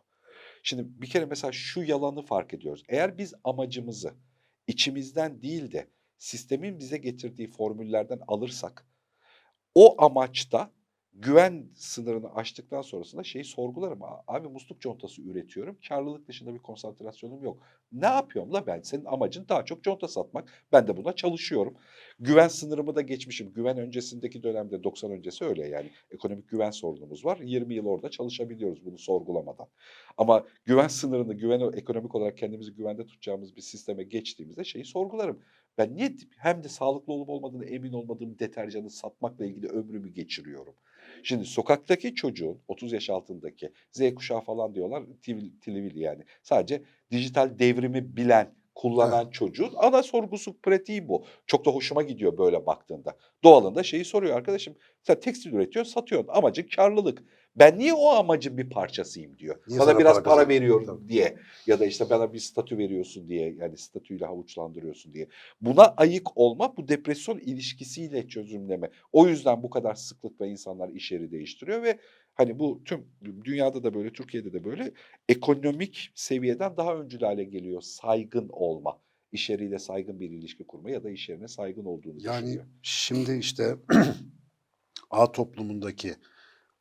Şimdi 0.64 1.02
bir 1.02 1.10
kere 1.10 1.26
mesela 1.26 1.52
şu 1.52 1.84
yalanı 1.84 2.22
fark 2.22 2.54
ediyoruz. 2.54 2.84
Eğer 2.90 3.18
biz 3.18 3.34
amacımızı 3.44 4.14
içimizden 4.68 5.42
değil 5.42 5.72
de 5.72 5.88
sistemin 6.18 6.80
bize 6.80 6.98
getirdiği 6.98 7.48
formüllerden 7.48 8.20
alırsak 8.28 8.88
o 9.76 10.04
amaçta 10.04 10.72
güven 11.16 11.66
sınırını 11.76 12.36
aştıktan 12.36 12.82
sonrasında 12.82 13.24
şeyi 13.24 13.46
sorgularım. 13.46 14.04
"Aa, 14.04 14.24
Abi 14.28 14.48
musluk 14.48 14.82
contası 14.82 15.22
üretiyorum. 15.22 15.78
Karlılık 15.90 16.28
dışında 16.28 16.54
bir 16.54 16.60
konsantrasyonum 16.60 17.44
yok. 17.44 17.58
Ne 17.92 18.06
yapıyorum 18.06 18.54
la 18.54 18.68
ben? 18.68 18.82
Senin 18.82 19.06
amacın 19.06 19.46
daha 19.50 19.66
çok 19.66 19.84
conta 19.84 20.08
satmak. 20.08 20.66
Ben 20.72 20.88
de 20.88 20.98
buna 20.98 21.14
çalışıyorum. 21.16 21.74
Güven 22.20 22.48
sınırımı 22.48 22.96
da 22.96 23.02
geçmişim. 23.02 23.54
Güven 23.54 23.78
öncesindeki 23.78 24.44
dönemde 24.44 24.84
90 24.84 25.12
öncesi 25.12 25.46
öyle 25.46 25.68
yani. 25.68 25.90
Ekonomik 26.12 26.50
güven 26.50 26.72
sorunumuz 26.72 27.26
var. 27.26 27.38
20 27.38 27.74
yıl 27.76 27.86
orada 27.86 28.10
çalışabiliyoruz 28.10 28.86
bunu 28.86 28.98
sorgulamadan. 28.98 29.68
Ama 30.18 30.46
güven 30.66 30.88
sınırını, 30.88 31.34
güven 31.34 31.72
ekonomik 31.74 32.16
olarak 32.16 32.38
kendimizi 32.38 32.74
güvende 32.74 33.06
tutacağımız 33.06 33.56
bir 33.56 33.62
sisteme 33.62 34.04
geçtiğimizde 34.04 34.64
şeyi 34.64 34.86
sorgularım. 34.86 35.40
Ben 35.78 35.96
niye 35.96 36.16
hem 36.38 36.64
de 36.64 36.70
sağlıklı 36.70 37.14
olup 37.14 37.30
olmadığını 37.30 37.66
emin 37.66 37.94
olmadığım 37.94 38.40
deterjanı 38.40 38.90
satmakla 38.90 39.46
ilgili 39.46 39.68
ömrümü 39.68 40.10
geçiriyorum? 40.10 40.76
Şimdi 41.26 41.46
sokaktaki 41.46 42.16
çocuğun 42.16 42.62
30 42.68 42.94
yaş 42.94 43.10
altındaki 43.10 43.72
Z 43.92 44.16
kuşağı 44.16 44.42
falan 44.42 44.76
diyorlar 44.76 45.04
tilivili 45.62 46.00
yani. 46.00 46.24
Sadece 46.44 46.84
dijital 47.12 47.60
devrimi 47.60 48.18
bilen, 48.18 48.54
kullanan 48.76 49.30
çocuğun 49.30 49.72
ana 49.76 50.04
sorgusu 50.04 50.62
pratiği 50.62 51.08
bu. 51.08 51.26
Çok 51.48 51.66
da 51.66 51.72
hoşuma 51.72 52.04
gidiyor 52.04 52.38
böyle 52.38 52.66
baktığında. 52.66 53.18
Doğalında 53.44 53.84
şeyi 53.84 54.06
soruyor 54.06 54.38
arkadaşım. 54.38 54.76
Sen 55.04 55.20
tekstil 55.20 55.54
üretiyorsun, 55.54 55.94
satıyorsun. 55.94 56.30
Amacın 56.34 56.68
karlılık. 56.76 57.24
Ben 57.56 57.80
niye 57.80 57.94
o 57.94 58.10
amacın 58.10 58.58
bir 58.58 58.70
parçasıyım 58.70 59.38
diyor. 59.38 59.56
Niye 59.68 59.80
sana 59.80 60.00
biraz 60.00 60.24
para 60.24 60.36
para, 60.36 60.48
veriyorum 60.48 60.86
Tabii. 60.86 61.10
diye. 61.10 61.38
Ya 61.68 61.80
da 61.80 61.86
işte 61.86 62.10
bana 62.10 62.34
bir 62.34 62.40
statü 62.40 62.78
veriyorsun 62.78 63.30
diye. 63.30 63.56
Yani 63.60 63.78
statüyle 63.78 64.26
havuçlandırıyorsun 64.26 65.14
diye. 65.14 65.28
Buna 65.62 65.94
ayık 65.98 66.38
olma 66.38 66.78
bu 66.78 66.88
depresyon 66.88 67.40
ilişkisiyle 67.40 68.28
çözümleme. 68.28 68.90
O 69.12 69.28
yüzden 69.28 69.64
bu 69.64 69.70
kadar 69.70 69.96
sıklıkla 69.96 70.48
insanlar 70.48 70.90
iş 70.90 71.12
yeri 71.12 71.32
değiştiriyor 71.32 71.84
ve 71.84 72.00
hani 72.36 72.60
bu 72.60 72.82
tüm 72.86 73.06
dünyada 73.44 73.84
da 73.84 73.94
böyle 73.94 74.14
Türkiye'de 74.14 74.54
de 74.54 74.64
böyle 74.64 74.94
ekonomik 75.30 76.12
seviyeden 76.16 76.78
daha 76.78 76.96
öncül 76.96 77.20
hale 77.22 77.44
geliyor 77.44 77.82
saygın 77.82 78.50
olma. 78.50 79.00
İş 79.32 79.50
yeriyle 79.50 79.80
saygın 79.80 80.20
bir 80.20 80.30
ilişki 80.30 80.68
kurma 80.68 80.90
ya 80.90 81.04
da 81.04 81.10
iş 81.10 81.30
yerine 81.30 81.48
saygın 81.48 81.86
olduğunu 81.86 82.18
Yani 82.20 82.46
düşünüyor. 82.46 82.66
şimdi 82.82 83.38
işte 83.38 83.76
A 85.10 85.32
toplumundaki 85.32 86.16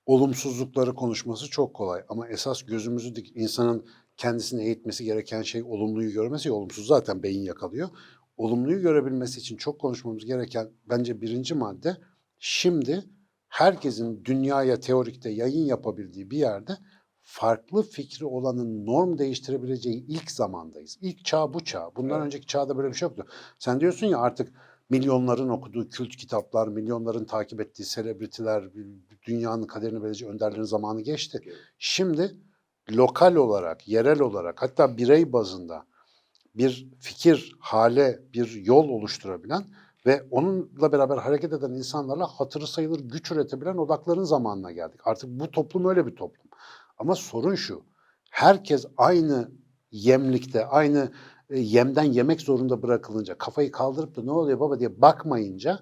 olumsuzlukları 0.07 0.95
konuşması 0.95 1.51
çok 1.51 1.75
kolay 1.75 2.03
ama 2.09 2.29
esas 2.29 2.63
gözümüzü 2.63 3.17
dik 3.17 3.33
insanın 3.37 3.87
kendisini 4.17 4.65
eğitmesi 4.65 5.05
gereken 5.05 5.43
şey 5.43 5.63
olumluyu 5.63 6.13
görmesi 6.13 6.49
ya 6.49 6.55
olumsuz 6.55 6.87
zaten 6.87 7.23
beyin 7.23 7.43
yakalıyor. 7.43 7.89
Olumluyu 8.37 8.81
görebilmesi 8.81 9.41
için 9.41 9.57
çok 9.57 9.81
konuşmamız 9.81 10.25
gereken 10.25 10.69
bence 10.89 11.21
birinci 11.21 11.55
madde 11.55 11.97
şimdi 12.39 13.05
herkesin 13.55 14.25
dünyaya 14.25 14.81
teorikte 14.81 15.31
yayın 15.31 15.65
yapabildiği 15.65 16.31
bir 16.31 16.37
yerde 16.39 16.73
farklı 17.23 17.83
fikri 17.83 18.27
olanın 18.27 18.87
norm 18.87 19.19
değiştirebileceği 19.19 20.07
ilk 20.07 20.31
zamandayız. 20.31 20.99
İlk 21.01 21.25
çağ 21.25 21.55
bu 21.55 21.65
çağ. 21.65 21.91
Bundan 21.97 22.17
Evet. 22.17 22.27
önceki 22.27 22.47
çağda 22.47 22.77
böyle 22.77 22.89
bir 22.89 22.95
şey 22.95 23.09
yoktu. 23.09 23.27
Sen 23.59 23.81
diyorsun 23.81 24.07
ya 24.07 24.19
artık 24.19 24.53
milyonların 24.91 25.49
okuduğu 25.49 25.89
kült 25.89 26.17
kitaplar, 26.17 26.69
milyonların 26.69 27.25
takip 27.25 27.61
ettiği 27.61 27.85
selebritiler, 27.85 28.65
dünyanın 29.27 29.67
kaderini 29.67 29.97
belirleyecek 29.97 30.29
önderlerin 30.29 30.63
zamanı 30.63 31.01
geçti. 31.01 31.41
Şimdi 31.79 32.37
lokal 32.91 33.35
olarak, 33.35 33.89
yerel 33.89 34.21
olarak 34.21 34.63
hatta 34.63 34.97
birey 34.97 35.33
bazında 35.33 35.87
bir 36.55 36.89
fikir, 37.01 37.57
hale, 37.61 38.21
bir 38.33 38.53
yol 38.53 38.89
oluşturabilen 38.89 39.65
ve 40.07 40.27
onunla 40.31 40.93
beraber 40.93 41.17
hareket 41.17 41.53
eden 41.53 41.71
insanlarla 41.71 42.27
hatırı 42.27 42.67
sayılır 42.67 43.01
güç 43.01 43.33
üretebilen 43.33 43.77
odakların 43.77 44.25
zamanına 44.25 44.73
geldik. 44.73 45.01
Artık 45.05 45.31
bu 45.31 45.51
toplum 45.51 45.89
öyle 45.89 46.07
bir 46.07 46.17
toplum. 46.17 46.47
Ama 46.99 47.15
sorun 47.15 47.55
şu, 47.55 47.83
herkes 48.31 48.87
aynı 48.97 49.51
yemlikte, 49.91 50.67
aynı 50.67 51.13
e, 51.51 51.61
yemden 51.61 52.05
yemek 52.05 52.41
zorunda 52.41 52.83
bırakılınca, 52.83 53.39
kafayı 53.39 53.71
kaldırıp 53.71 54.17
da 54.17 54.23
ne 54.23 54.31
oluyor 54.31 54.61
baba 54.61 54.81
diye 54.81 55.01
bakmayınca 55.01 55.81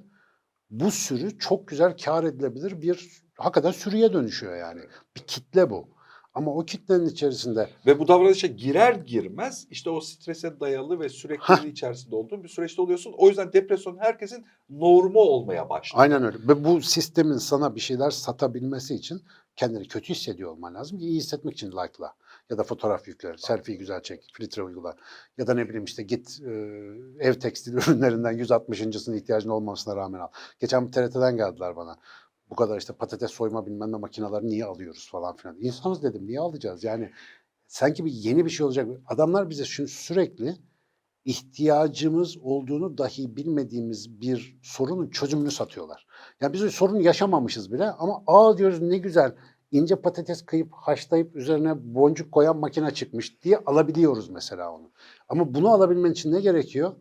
bu 0.71 0.91
sürü 0.91 1.39
çok 1.39 1.69
güzel 1.69 1.97
kar 1.97 2.25
edilebilir 2.25 2.83
bir 2.83 3.23
hakikaten 3.39 3.71
sürüye 3.71 4.13
dönüşüyor 4.13 4.57
yani. 4.57 4.81
Bir 5.17 5.21
kitle 5.21 5.71
bu. 5.71 5.89
Ama 6.35 6.55
o 6.55 6.65
kitlenin 6.65 7.07
içerisinde 7.07 7.69
Ve 7.87 7.99
bu 7.99 8.09
davranışa 8.09 8.47
girer 8.47 8.95
girmez 8.95 9.67
işte 9.71 9.91
o 9.91 10.01
strese 10.01 10.61
dayalı 10.61 11.01
ve 11.01 11.09
sürekli 11.09 11.69
içerisinde 11.69 12.17
olduğun 12.17 12.45
bir 12.45 12.49
süreçte 12.49 12.83
oluyorsun. 12.83 13.15
O 13.17 13.29
yüzden 13.29 13.53
depresyon 13.53 13.99
herkesin 13.99 14.47
normu 14.71 15.19
olmaya 15.19 15.71
başlıyor. 15.71 16.03
aynen 16.03 16.25
öyle. 16.25 16.39
Ve 16.49 16.65
bu 16.65 16.81
sistemin 16.81 17.37
sana 17.37 17.75
bir 17.75 17.81
şeyler 17.81 18.11
satabilmesi 18.11 18.95
için 18.95 19.23
kendini 19.57 19.89
kötü 19.89 20.15
hissediyor 20.15 20.51
olman 20.51 20.75
lazım 20.75 20.99
ki 20.99 21.05
iyi 21.05 21.17
hissetmek 21.17 21.55
için 21.55 21.71
like'la. 21.71 22.15
Ya 22.51 22.59
da 22.59 22.63
fotoğraf 22.63 23.09
yükle, 23.09 23.35
selfie 23.39 23.77
güzel 23.77 24.03
çek, 24.03 24.31
filtre 24.33 24.63
uygula. 24.63 24.97
Ya 25.39 25.47
da 25.47 25.55
ne 25.55 25.69
bileyim 25.69 25.85
işte 25.85 26.03
git 26.03 26.41
e, 26.47 26.51
ev 27.21 27.35
tekstil 27.35 27.73
ürünlerinden 27.77 28.39
160.sının 28.39 29.17
ihtiyacın 29.17 29.51
olmamasına 29.51 29.97
rağmen 29.97 30.21
al. 30.21 30.29
Geçen 30.61 30.87
bir 30.87 30.93
TRT'den 30.93 31.37
geldiler 31.37 31.77
bana. 31.77 31.99
Bu 32.53 32.57
kadar 32.57 32.79
işte 32.79 32.93
patates 32.93 33.31
soyma 33.31 33.67
bilmem 33.67 33.93
ne 33.93 33.97
makineleri 33.97 34.47
niye 34.47 34.65
alıyoruz 34.65 35.09
falan 35.11 35.37
filan. 35.37 35.57
İnsanız 35.61 36.03
dedim 36.03 36.27
niye 36.27 36.41
alacağız? 36.41 36.85
Yani 36.85 37.11
sanki 37.67 38.05
bir 38.05 38.11
yeni 38.11 38.45
bir 38.45 38.51
şey 38.51 38.67
olacak. 38.67 38.89
Adamlar 39.07 39.51
bize 39.51 39.65
şunu 39.65 39.89
sürekli 39.89 40.57
ihtiyacımız 41.25 42.37
olduğunu 42.39 42.99
dahi 42.99 43.37
bilmediğimiz 43.37 44.21
bir 44.21 44.59
sorunun 44.63 45.11
çözümünü 45.11 45.51
satıyorlar. 45.51 46.07
Yani 46.41 46.53
biz 46.53 46.63
o 46.63 46.69
sorunu 46.69 47.01
yaşamamışız 47.01 47.73
bile 47.73 47.91
ama 47.91 48.23
aa 48.27 48.59
diyoruz 48.59 48.83
ne 48.83 48.99
güzel 48.99 49.35
ince 49.71 49.97
patates 49.97 50.47
kıyıp 50.47 50.73
haşlayıp 50.73 51.37
üzerine 51.37 51.95
boncuk 51.95 52.33
koyan 52.33 52.57
makine 52.57 52.91
çıkmış 52.91 53.43
diye 53.43 53.59
alabiliyoruz 53.67 54.29
mesela 54.29 54.73
onu. 54.73 54.91
Ama 55.29 55.55
bunu 55.55 55.69
alabilmen 55.69 56.11
için 56.13 56.33
ne 56.33 56.41
gerekiyor? 56.41 56.93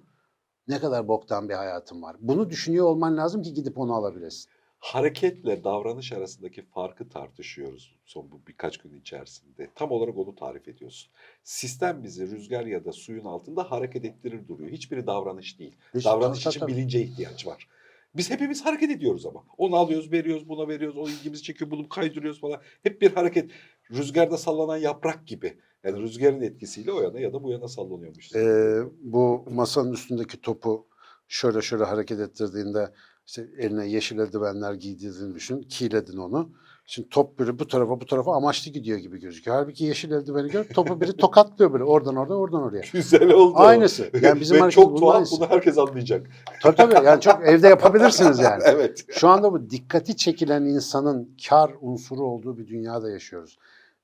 Ne 0.67 0.79
kadar 0.79 1.07
boktan 1.07 1.49
bir 1.49 1.53
hayatın 1.53 2.01
var. 2.01 2.15
Bunu 2.19 2.49
düşünüyor 2.49 2.85
olman 2.85 3.17
lazım 3.17 3.41
ki 3.41 3.53
gidip 3.53 3.77
onu 3.77 3.93
alabilesin. 3.93 4.51
Hareketle 4.81 5.63
davranış 5.63 6.11
arasındaki 6.11 6.61
farkı 6.61 7.09
tartışıyoruz 7.09 7.95
son 8.05 8.31
bu 8.31 8.41
birkaç 8.47 8.77
gün 8.77 8.99
içerisinde. 8.99 9.69
Tam 9.75 9.91
olarak 9.91 10.17
onu 10.17 10.35
tarif 10.35 10.67
ediyorsun. 10.67 11.11
Sistem 11.43 12.03
bizi 12.03 12.31
rüzgar 12.31 12.65
ya 12.65 12.85
da 12.85 12.91
suyun 12.91 13.25
altında 13.25 13.71
hareket 13.71 14.05
ettirir 14.05 14.47
duruyor. 14.47 14.69
Hiçbiri 14.69 15.07
davranış 15.07 15.59
değil. 15.59 15.75
Hiç- 15.95 16.05
davranış 16.05 16.43
tabii, 16.43 16.51
için 16.51 16.59
tabii. 16.59 16.71
bilince 16.71 17.01
ihtiyaç 17.01 17.47
var. 17.47 17.67
Biz 18.15 18.29
hepimiz 18.29 18.65
hareket 18.65 18.91
ediyoruz 18.91 19.25
ama. 19.25 19.43
Onu 19.57 19.75
alıyoruz, 19.75 20.11
veriyoruz, 20.11 20.49
buna 20.49 20.67
veriyoruz, 20.67 20.97
o 20.97 21.09
ilgimizi 21.09 21.43
çekiyor, 21.43 21.71
bunu 21.71 21.89
kaydırıyoruz 21.89 22.41
falan. 22.41 22.61
Hep 22.83 23.01
bir 23.01 23.13
hareket. 23.13 23.51
Rüzgarda 23.91 24.37
sallanan 24.37 24.77
yaprak 24.77 25.27
gibi. 25.27 25.57
Yani 25.83 26.01
rüzgarın 26.01 26.41
etkisiyle 26.41 26.91
o 26.91 27.01
yana 27.01 27.19
ya 27.19 27.33
da 27.33 27.43
bu 27.43 27.51
yana 27.51 27.67
sallanıyormuşuz. 27.67 28.35
Ee, 28.35 28.83
bu 29.01 29.45
masanın 29.49 29.93
üstündeki 29.93 30.41
topu 30.41 30.87
şöyle 31.27 31.61
şöyle 31.61 31.83
hareket 31.83 32.19
ettirdiğinde 32.19 32.91
işte 33.31 33.47
eline 33.57 33.87
yeşil 33.87 34.19
eldivenler 34.19 34.73
giydirdiğini 34.73 35.35
düşün. 35.35 35.61
Kiledin 35.61 36.17
onu. 36.17 36.49
Şimdi 36.85 37.09
top 37.09 37.39
böyle 37.39 37.59
bu 37.59 37.67
tarafa 37.67 38.01
bu 38.01 38.05
tarafa 38.05 38.35
amaçlı 38.35 38.71
gidiyor 38.71 38.97
gibi 38.97 39.19
gözüküyor. 39.19 39.57
Halbuki 39.57 39.85
yeşil 39.85 40.11
eldiveni 40.11 40.51
gör 40.51 40.63
topu 40.63 41.01
biri 41.01 41.17
tokatlıyor 41.17 41.73
böyle 41.73 41.83
oradan 41.83 42.15
oradan 42.15 42.37
oradan 42.37 42.61
oraya. 42.61 42.81
Güzel 42.93 43.31
oldu. 43.31 43.53
Aynısı. 43.57 44.11
Yani 44.21 44.39
bizim 44.39 44.65
Ve 44.65 44.71
çok 44.71 44.97
tuhaf 44.97 45.15
aynısı. 45.15 45.35
bunu 45.39 45.49
herkes 45.49 45.77
anlayacak. 45.77 46.27
Tabii 46.63 46.75
tabii 46.75 47.05
yani 47.05 47.21
çok 47.21 47.43
evde 47.45 47.67
yapabilirsiniz 47.67 48.39
yani. 48.39 48.63
evet. 48.65 49.05
Şu 49.11 49.27
anda 49.27 49.53
bu 49.53 49.69
dikkati 49.69 50.15
çekilen 50.15 50.61
insanın 50.61 51.37
kar 51.49 51.71
unsuru 51.81 52.23
olduğu 52.23 52.57
bir 52.57 52.67
dünyada 52.67 53.09
yaşıyoruz. 53.09 53.57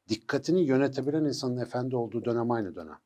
Dikkatini 0.09 0.61
yönetebilen 0.61 1.25
insanın 1.25 1.57
efendi 1.57 1.95
olduğu 1.95 2.25
dönem 2.25 2.51
aynı 2.51 2.75
dönem. 2.75 2.97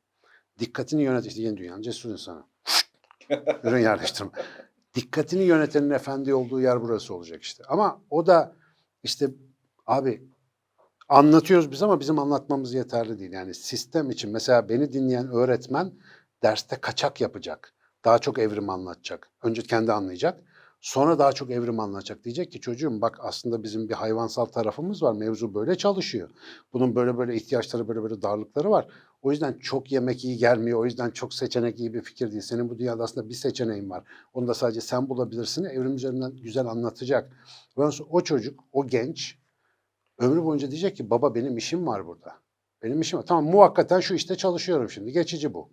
Dikkatini 0.58 1.02
yönet 1.02 1.26
işte 1.26 1.42
yeni 1.42 1.56
dünyanın 1.56 1.82
cesur 1.82 2.10
insanı. 2.10 2.42
Ürün 3.64 3.80
yerleştirme. 3.80 4.30
Dikkatini 4.94 5.42
yönetenin 5.42 5.90
efendi 5.90 6.34
olduğu 6.34 6.60
yer 6.60 6.82
burası 6.82 7.14
olacak 7.14 7.42
işte. 7.42 7.64
Ama 7.68 8.00
o 8.10 8.26
da 8.26 8.56
işte 9.02 9.30
abi 9.86 10.28
anlatıyoruz 11.08 11.70
biz 11.70 11.82
ama 11.82 12.00
bizim 12.00 12.18
anlatmamız 12.18 12.74
yeterli 12.74 13.18
değil. 13.18 13.32
Yani 13.32 13.54
sistem 13.54 14.10
için 14.10 14.30
mesela 14.32 14.68
beni 14.68 14.92
dinleyen 14.92 15.28
öğretmen 15.28 15.92
derste 16.42 16.76
kaçak 16.76 17.20
yapacak. 17.20 17.74
Daha 18.04 18.18
çok 18.18 18.38
evrim 18.38 18.70
anlatacak. 18.70 19.30
Önce 19.42 19.62
kendi 19.62 19.92
anlayacak. 19.92 20.42
Sonra 20.80 21.18
daha 21.18 21.32
çok 21.32 21.50
evrim 21.50 21.80
anlatacak. 21.80 22.24
Diyecek 22.24 22.52
ki 22.52 22.60
çocuğum 22.60 23.00
bak 23.00 23.18
aslında 23.20 23.62
bizim 23.62 23.88
bir 23.88 23.94
hayvansal 23.94 24.44
tarafımız 24.44 25.02
var. 25.02 25.12
Mevzu 25.12 25.54
böyle 25.54 25.74
çalışıyor. 25.74 26.30
Bunun 26.72 26.94
böyle 26.94 27.18
böyle 27.18 27.34
ihtiyaçları 27.34 27.88
böyle 27.88 28.02
böyle 28.02 28.22
darlıkları 28.22 28.70
var. 28.70 28.86
O 29.22 29.30
yüzden 29.30 29.58
çok 29.58 29.92
yemek 29.92 30.24
iyi 30.24 30.36
gelmiyor. 30.36 30.78
O 30.78 30.84
yüzden 30.84 31.10
çok 31.10 31.34
seçenek 31.34 31.80
iyi 31.80 31.94
bir 31.94 32.02
fikir 32.02 32.30
değil. 32.30 32.42
Senin 32.42 32.70
bu 32.70 32.78
dünyada 32.78 33.02
aslında 33.02 33.28
bir 33.28 33.34
seçeneğin 33.34 33.90
var. 33.90 34.04
Onu 34.34 34.48
da 34.48 34.54
sadece 34.54 34.80
sen 34.80 35.08
bulabilirsin. 35.08 35.64
Evrim 35.64 35.94
üzerinden 35.94 36.36
güzel 36.36 36.66
anlatacak. 36.66 37.32
O 38.10 38.20
çocuk, 38.20 38.60
o 38.72 38.86
genç 38.86 39.38
ömrü 40.18 40.44
boyunca 40.44 40.70
diyecek 40.70 40.96
ki 40.96 41.10
baba 41.10 41.34
benim 41.34 41.56
işim 41.56 41.86
var 41.86 42.06
burada. 42.06 42.34
Benim 42.82 43.00
işim 43.00 43.18
var. 43.18 43.26
Tamam 43.26 43.44
muhakkaten 43.44 44.00
şu 44.00 44.14
işte 44.14 44.36
çalışıyorum 44.36 44.90
şimdi. 44.90 45.12
Geçici 45.12 45.54
bu. 45.54 45.70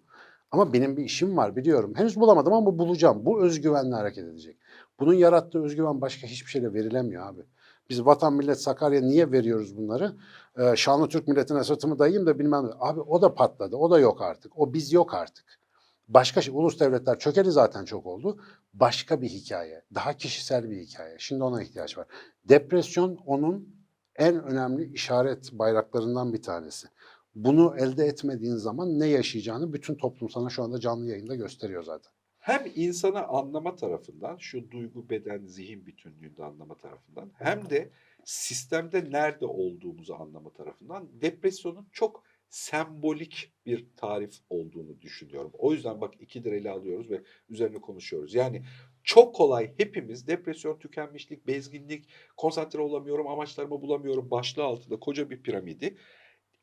Ama 0.52 0.74
benim 0.74 0.98
bir 0.98 1.04
işim 1.04 1.38
var 1.38 1.56
biliyorum. 1.56 1.94
Henüz 1.96 2.20
bulamadım 2.20 2.54
ama 2.54 2.78
bulacağım. 2.78 3.26
Bu 3.26 3.44
özgüvenle 3.44 3.96
hareket 3.96 4.24
edecek. 4.24 4.58
Bunun 5.00 5.14
yarattığı 5.14 5.64
özgüven 5.64 6.02
başka 6.02 6.28
hiçbir 6.28 6.52
şeyle 6.52 6.74
verilemiyor 6.74 7.28
abi. 7.28 7.42
Biz 7.90 8.06
vatan 8.06 8.34
millet 8.34 8.62
Sakarya 8.62 9.02
niye 9.02 9.32
veriyoruz 9.32 9.78
bunları? 9.78 10.16
Ee, 10.58 10.76
Şanlı 10.76 11.10
Türk 11.10 11.28
milletine 11.28 11.64
sırtımı 11.64 12.00
dayayayım 12.00 12.28
da 12.28 12.40
bilmem. 12.40 12.70
Abi 12.80 13.00
o 13.02 13.22
da 13.22 13.34
patladı. 13.34 13.76
O 13.76 13.92
da 13.92 14.00
yok 14.00 14.22
artık. 14.22 14.60
O 14.60 14.74
biz 14.74 14.94
yok 14.94 15.14
artık. 15.14 15.60
Başka 16.08 16.42
şey, 16.42 16.54
ulus 16.58 16.80
devletler 16.80 17.20
çökeli 17.20 17.52
zaten 17.52 17.86
çok 17.86 18.06
oldu. 18.06 18.40
Başka 18.74 19.22
bir 19.22 19.30
hikaye. 19.30 19.84
Daha 19.96 20.14
kişisel 20.14 20.70
bir 20.70 20.78
hikaye. 20.78 21.16
Şimdi 21.20 21.44
ona 21.44 21.64
ihtiyaç 21.64 21.98
var. 21.98 22.08
Depresyon 22.50 23.20
onun 23.26 23.76
en 24.16 24.44
önemli 24.44 24.94
işaret 24.94 25.52
bayraklarından 25.52 26.34
bir 26.34 26.42
tanesi. 26.42 26.88
Bunu 27.36 27.76
elde 27.78 28.06
etmediğin 28.06 28.56
zaman 28.56 29.00
ne 29.00 29.08
yaşayacağını 29.08 29.74
bütün 29.74 29.96
toplum 29.96 30.30
sana 30.30 30.50
şu 30.50 30.64
anda 30.64 30.80
canlı 30.80 31.08
yayında 31.08 31.36
gösteriyor 31.36 31.84
zaten. 31.84 32.12
Hem 32.40 32.72
insanı 32.76 33.28
anlama 33.28 33.76
tarafından, 33.76 34.38
şu 34.38 34.72
duygu, 34.72 35.10
beden, 35.10 35.46
zihin 35.46 35.86
bütünlüğünde 35.86 36.44
anlama 36.44 36.78
tarafından 36.78 37.32
hem 37.36 37.70
de 37.70 37.90
sistemde 38.24 39.12
nerede 39.12 39.46
olduğumuzu 39.46 40.14
anlama 40.14 40.50
tarafından 40.50 41.22
depresyonun 41.22 41.88
çok 41.92 42.24
sembolik 42.50 43.54
bir 43.66 43.86
tarif 43.98 44.34
olduğunu 44.50 45.02
düşünüyorum. 45.02 45.52
O 45.54 45.74
yüzden 45.74 46.02
bak 46.02 46.14
ikidir 46.22 46.52
ele 46.52 46.70
alıyoruz 46.70 47.12
ve 47.12 47.22
üzerine 47.50 47.82
konuşuyoruz. 47.82 48.36
Yani 48.36 48.64
çok 49.04 49.36
kolay 49.36 49.74
hepimiz 49.78 50.28
depresyon, 50.28 50.80
tükenmişlik, 50.80 51.48
bezginlik, 51.48 52.10
konsantre 52.38 52.80
olamıyorum, 52.80 53.28
amaçlarımı 53.28 53.82
bulamıyorum 53.82 54.32
başlığı 54.32 54.64
altında 54.64 55.00
koca 55.00 55.30
bir 55.30 55.42
piramidi 55.42 55.98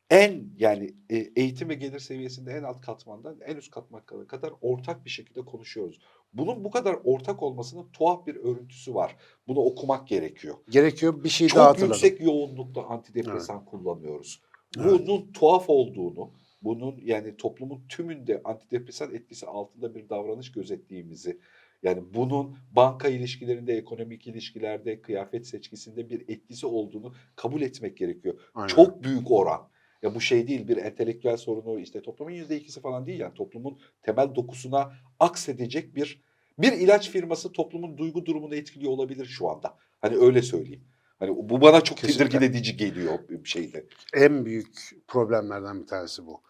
en 0.09 0.49
yani 0.57 0.93
e, 1.09 1.17
eğitim 1.17 1.69
ve 1.69 1.73
gelir 1.73 1.99
seviyesinde 1.99 2.51
en 2.51 2.63
alt 2.63 2.81
katmandan 2.81 3.39
en 3.45 3.55
üst 3.55 3.71
katmana 3.71 4.03
kadar 4.27 4.53
ortak 4.61 5.05
bir 5.05 5.09
şekilde 5.09 5.41
konuşuyoruz. 5.41 5.99
Bunun 6.33 6.63
bu 6.63 6.71
kadar 6.71 6.97
ortak 7.03 7.43
olmasının 7.43 7.89
tuhaf 7.93 8.27
bir 8.27 8.35
örüntüsü 8.35 8.95
var. 8.95 9.15
Bunu 9.47 9.59
okumak 9.59 10.07
gerekiyor. 10.07 10.55
Gerekiyor 10.69 11.23
bir 11.23 11.29
şey 11.29 11.47
daha 11.47 11.55
Çok 11.55 11.65
hatırladım. 11.65 11.91
yüksek 11.91 12.21
yoğunlukta 12.21 12.83
antidepresan 12.83 13.65
kullanıyoruz. 13.65 14.41
Evet. 14.77 14.85
Bunun 14.85 15.31
tuhaf 15.31 15.69
olduğunu, 15.69 16.31
bunun 16.61 16.99
yani 17.03 17.37
toplumun 17.37 17.87
tümünde 17.89 18.41
antidepresan 18.43 19.13
etkisi 19.13 19.45
altında 19.45 19.95
bir 19.95 20.09
davranış 20.09 20.51
gözettiğimizi, 20.51 21.39
yani 21.83 22.03
bunun 22.13 22.57
banka 22.71 23.07
ilişkilerinde, 23.07 23.77
ekonomik 23.77 24.27
ilişkilerde, 24.27 25.01
kıyafet 25.01 25.47
seçkisinde 25.47 26.09
bir 26.09 26.21
etkisi 26.21 26.65
olduğunu 26.67 27.13
kabul 27.35 27.61
etmek 27.61 27.97
gerekiyor. 27.97 28.39
Aynen. 28.55 28.67
Çok 28.67 29.03
büyük 29.03 29.31
oran. 29.31 29.69
Ya 30.01 30.15
bu 30.15 30.21
şey 30.21 30.47
değil 30.47 30.67
bir 30.67 30.77
entelektüel 30.77 31.37
sorunu 31.37 31.79
işte 31.79 32.01
toplumun 32.01 32.31
yüzde 32.31 32.57
ikisi 32.57 32.81
falan 32.81 33.05
değil 33.05 33.19
yani 33.19 33.33
toplumun 33.33 33.79
temel 34.01 34.35
dokusuna 34.35 34.93
aksedecek 35.19 35.95
bir 35.95 36.21
bir 36.59 36.71
ilaç 36.73 37.09
firması 37.09 37.51
toplumun 37.51 37.97
duygu 37.97 38.25
durumunu 38.25 38.55
etkiliyor 38.55 38.91
olabilir 38.91 39.25
şu 39.25 39.49
anda. 39.49 39.77
Hani 40.01 40.17
öyle 40.17 40.41
söyleyeyim. 40.41 40.83
Hani 41.19 41.35
bu 41.35 41.61
bana 41.61 41.81
çok 41.81 41.97
Kesinlikle. 41.97 42.29
tedirgin 42.29 42.51
edici 42.51 42.77
geliyor 42.77 43.19
bir 43.29 43.49
şeyde. 43.49 43.85
En 44.13 44.45
büyük 44.45 44.91
problemlerden 45.07 45.81
bir 45.81 45.87
tanesi 45.87 46.25
bu. 46.25 46.41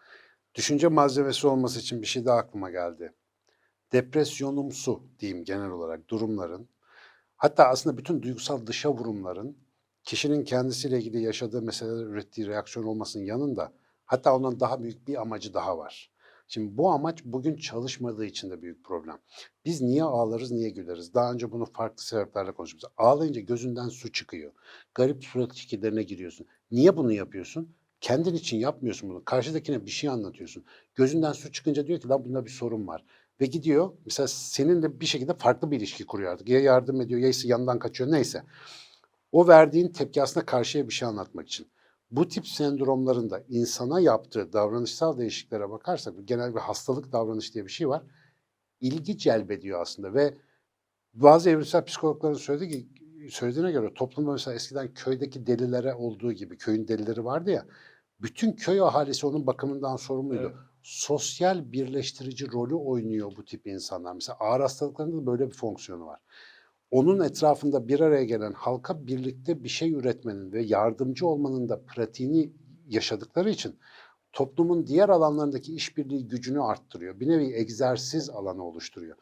Düşünce 0.56 0.88
malzemesi 0.88 1.48
olması 1.48 1.80
için 1.80 2.02
bir 2.02 2.08
şey 2.08 2.26
daha 2.26 2.38
aklıma 2.38 2.72
geldi. 2.72 3.14
Depresyonumsu 3.92 5.04
diyeyim 5.20 5.44
genel 5.44 5.70
olarak 5.70 6.10
durumların 6.10 6.70
hatta 7.38 7.68
aslında 7.68 7.98
bütün 7.98 8.22
duygusal 8.22 8.68
dışa 8.68 8.94
vurumların 8.94 9.58
kişinin 10.08 10.44
kendisiyle 10.44 10.98
ilgili 10.98 11.24
yaşadığı 11.24 11.62
meseleler 11.62 12.06
ürettiği 12.06 12.48
reaksiyon 12.48 12.86
olmasının 12.86 13.24
yanında 13.24 13.74
hatta 14.06 14.36
ondan 14.36 14.60
daha 14.60 14.84
büyük 14.84 15.08
bir 15.08 15.22
amacı 15.22 15.54
daha 15.54 15.78
var. 15.78 16.12
Şimdi 16.48 16.78
bu 16.78 16.92
amaç 16.92 17.24
bugün 17.26 17.56
çalışmadığı 17.56 18.26
için 18.26 18.50
de 18.50 18.62
büyük 18.62 18.84
problem. 18.84 19.18
Biz 19.66 19.82
niye 19.82 20.04
ağlarız, 20.04 20.52
niye 20.52 20.70
güleriz? 20.70 21.14
Daha 21.14 21.34
önce 21.34 21.52
bunu 21.52 21.66
farklı 21.66 22.04
sebeplerle 22.04 22.52
konuşmuşuz. 22.52 22.90
Ağlayınca 22.98 23.42
gözünden 23.42 23.90
su 23.90 24.12
çıkıyor. 24.12 24.52
Garip 24.96 25.24
surat 25.24 25.56
şekillerine 25.56 26.04
giriyorsun. 26.04 26.48
Niye 26.72 26.98
bunu 26.98 27.14
yapıyorsun? 27.14 27.76
Kendin 28.02 28.34
için 28.34 28.58
yapmıyorsun 28.58 29.10
bunu. 29.10 29.26
Karşıdakine 29.26 29.86
bir 29.86 29.92
şey 29.92 30.10
anlatıyorsun. 30.10 30.64
Gözünden 30.96 31.32
su 31.32 31.52
çıkınca 31.52 31.88
diyor 31.88 32.00
ki 32.00 32.08
lan 32.08 32.26
bunda 32.26 32.46
bir 32.46 32.52
sorun 32.52 32.88
var. 32.88 33.06
Ve 33.42 33.46
gidiyor 33.46 33.94
mesela 34.06 34.28
seninle 34.28 35.02
bir 35.02 35.06
şekilde 35.06 35.34
farklı 35.34 35.72
bir 35.72 35.78
ilişki 35.78 36.06
kuruyor 36.06 36.32
artık. 36.32 36.50
Ya 36.50 36.60
yardım 36.60 37.02
ediyor 37.02 37.20
ya 37.20 37.30
ise 37.30 37.48
yandan 37.48 37.80
kaçıyor 37.80 38.12
neyse. 38.12 38.44
O 39.32 39.48
verdiğin 39.48 39.90
tepki 39.90 40.22
aslında 40.22 40.46
karşıya 40.46 40.88
bir 40.88 40.94
şey 40.94 41.08
anlatmak 41.08 41.48
için. 41.48 41.68
Bu 42.12 42.28
tip 42.28 42.48
sendromlarında 42.48 43.44
insana 43.50 44.00
yaptığı 44.00 44.54
davranışsal 44.54 45.18
değişikliklere 45.18 45.70
bakarsak 45.70 46.14
genel 46.26 46.56
bir 46.56 46.60
hastalık 46.60 47.12
davranış 47.12 47.54
diye 47.54 47.66
bir 47.66 47.72
şey 47.72 47.90
var. 47.90 48.04
İlgi 48.82 49.18
celbediyor 49.18 49.82
aslında 49.82 50.14
ve 50.14 50.34
bazı 51.14 51.50
evrimsel 51.50 51.86
psikologların 51.86 52.34
söylediği, 52.34 52.90
söylediğine 53.30 53.72
göre 53.72 53.94
toplumda 53.94 54.32
mesela 54.32 54.56
eskiden 54.56 54.94
köydeki 54.94 55.48
delilere 55.48 55.94
olduğu 55.94 56.32
gibi 56.32 56.58
köyün 56.58 56.88
delileri 56.88 57.26
vardı 57.26 57.52
ya 57.52 57.66
bütün 58.22 58.52
köy 58.52 58.82
ahalisi 58.82 59.28
onun 59.28 59.48
bakımından 59.48 59.96
sorumluydu. 59.96 60.42
Evet. 60.42 60.56
Sosyal 60.84 61.72
birleştirici 61.72 62.52
rolü 62.52 62.76
oynuyor 62.76 63.32
bu 63.38 63.46
tip 63.46 63.68
insanlar. 63.68 64.14
Mesela 64.14 64.38
ağır 64.40 64.62
hastalıklarında 64.62 65.18
da 65.18 65.26
böyle 65.26 65.48
bir 65.48 65.54
fonksiyonu 65.54 66.06
var. 66.06 66.20
Onun 66.92 67.20
etrafında 67.20 67.88
bir 67.88 68.00
araya 68.00 68.24
gelen 68.24 68.54
halka 68.54 69.08
birlikte 69.08 69.64
bir 69.64 69.70
şey 69.70 69.94
üretmenin 69.94 70.52
ve 70.52 70.64
yardımcı 70.64 71.28
olmanın 71.28 71.70
da 71.70 71.82
pratiğini 71.86 72.54
yaşadıkları 72.88 73.50
için 73.50 73.80
toplumun 74.34 74.88
diğer 74.88 75.10
alanlarındaki 75.10 75.76
işbirliği 75.76 76.28
gücünü 76.28 76.62
arttırıyor. 76.62 77.20
Bir 77.20 77.28
nevi 77.28 77.54
egzersiz 77.54 78.30
alanı 78.30 78.64
oluşturuyor. 78.64 79.18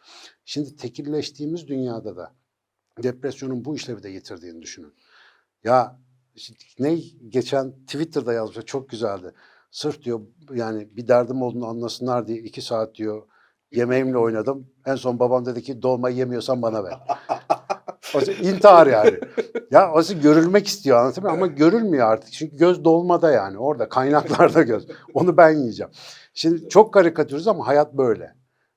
Şimdi 0.45 0.76
tekilleştiğimiz 0.76 1.68
dünyada 1.68 2.18
da 2.18 2.36
depresyonun 3.03 3.66
bu 3.66 3.76
işlevi 3.76 4.03
de 4.03 4.09
yitirdiğini 4.09 4.61
düşünün. 4.61 4.93
Ya 5.63 5.99
ne 6.80 6.95
geçen 7.30 7.72
Twitter'da 7.72 8.34
yazmış 8.34 8.66
çok 8.66 8.89
güzeldi. 8.89 9.34
Sırf 9.72 10.01
diyor 10.01 10.22
yani 10.53 10.95
bir 10.95 11.07
derdim 11.07 11.41
olduğunu 11.41 11.68
anlasınlar 11.68 12.28
diye 12.28 12.38
iki 12.38 12.61
saat 12.61 12.95
diyor 12.95 13.28
yemeğimle 13.72 14.18
oynadım. 14.18 14.68
En 14.86 14.95
son 14.95 15.20
babam 15.20 15.45
dedi 15.45 15.63
ki 15.63 15.82
dolmayı 15.82 16.16
yemiyorsan 16.16 16.61
bana 16.61 16.84
ver. 16.84 16.93
O 18.16 18.32
intihar 18.47 18.88
yani. 18.88 19.20
Ya 19.72 19.93
o 19.93 20.01
görülmek 20.22 20.68
istiyor 20.68 20.97
anlatabiliyor? 20.97 21.34
Ama 21.34 21.47
görülmüyor 21.47 22.07
artık. 22.07 22.32
Çünkü 22.32 22.57
göz 22.57 22.84
dolmada 22.84 23.32
yani 23.32 23.57
orada 23.57 23.89
kaynaklarda 23.89 24.61
göz. 24.61 24.88
Onu 25.13 25.38
ben 25.38 25.51
yiyeceğim. 25.51 25.91
Şimdi 26.34 26.70
çok 26.70 26.93
karikatürüz 26.93 27.47
ama 27.47 27.68
hayat 27.68 27.93
böyle. 27.93 28.36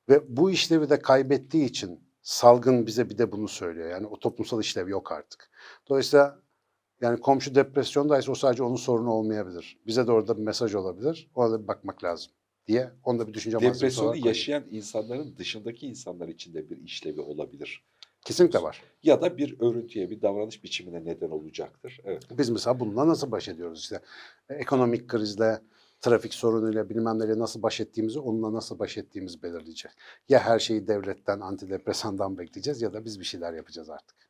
Ve 0.08 0.36
bu 0.36 0.50
işlevi 0.50 0.90
de 0.90 0.98
kaybettiği 0.98 1.64
için 1.64 2.00
salgın 2.22 2.86
bize 2.86 3.10
bir 3.10 3.18
de 3.18 3.32
bunu 3.32 3.48
söylüyor. 3.48 3.90
Yani 3.90 4.06
o 4.06 4.18
toplumsal 4.18 4.60
işlev 4.60 4.88
yok 4.88 5.12
artık. 5.12 5.50
Dolayısıyla 5.88 6.38
yani 7.00 7.20
komşu 7.20 7.54
depresyondaysa 7.54 8.32
o 8.32 8.34
sadece 8.34 8.62
onun 8.62 8.76
sorunu 8.76 9.10
olmayabilir. 9.10 9.78
Bize 9.86 10.06
de 10.06 10.12
orada 10.12 10.36
bir 10.36 10.42
mesaj 10.42 10.74
olabilir. 10.74 11.30
Ona 11.34 11.52
da 11.52 11.62
bir 11.62 11.68
bakmak 11.68 12.04
lazım 12.04 12.32
diye. 12.66 12.90
Onu 13.04 13.18
da 13.18 13.28
bir 13.28 13.34
düşünce 13.34 13.56
malzemesi 13.56 13.80
Depresyonu 13.82 14.26
yaşayan 14.26 14.64
insanların 14.70 15.36
dışındaki 15.36 15.86
insanlar 15.86 16.28
için 16.28 16.54
de 16.54 16.70
bir 16.70 16.76
işlevi 16.76 17.20
olabilir. 17.20 17.84
Kesinlikle 18.24 18.62
var. 18.62 18.82
Ya 19.02 19.22
da 19.22 19.36
bir 19.38 19.60
örüntüye, 19.60 20.10
bir 20.10 20.22
davranış 20.22 20.64
biçimine 20.64 21.04
neden 21.04 21.30
olacaktır. 21.30 22.00
Evet. 22.04 22.22
Biz 22.30 22.50
mesela 22.50 22.80
bununla 22.80 23.08
nasıl 23.08 23.30
baş 23.30 23.48
ediyoruz 23.48 23.80
işte 23.80 24.00
E, 24.48 24.54
ekonomik 24.54 25.08
krizle, 25.08 25.60
trafik 26.00 26.34
sorunuyla 26.34 26.88
bilmem 26.88 27.18
neyle 27.18 27.38
nasıl 27.38 27.62
baş 27.62 27.80
ettiğimizi 27.80 28.18
onunla 28.18 28.52
nasıl 28.52 28.78
baş 28.78 28.98
ettiğimizi 28.98 29.42
belirleyecek. 29.42 29.92
Ya 30.28 30.40
her 30.40 30.58
şeyi 30.58 30.88
devletten, 30.88 31.40
antidepresandan 31.40 32.38
bekleyeceğiz 32.38 32.82
ya 32.82 32.92
da 32.92 33.04
biz 33.04 33.20
bir 33.20 33.24
şeyler 33.24 33.52
yapacağız 33.52 33.90
artık. 33.90 34.27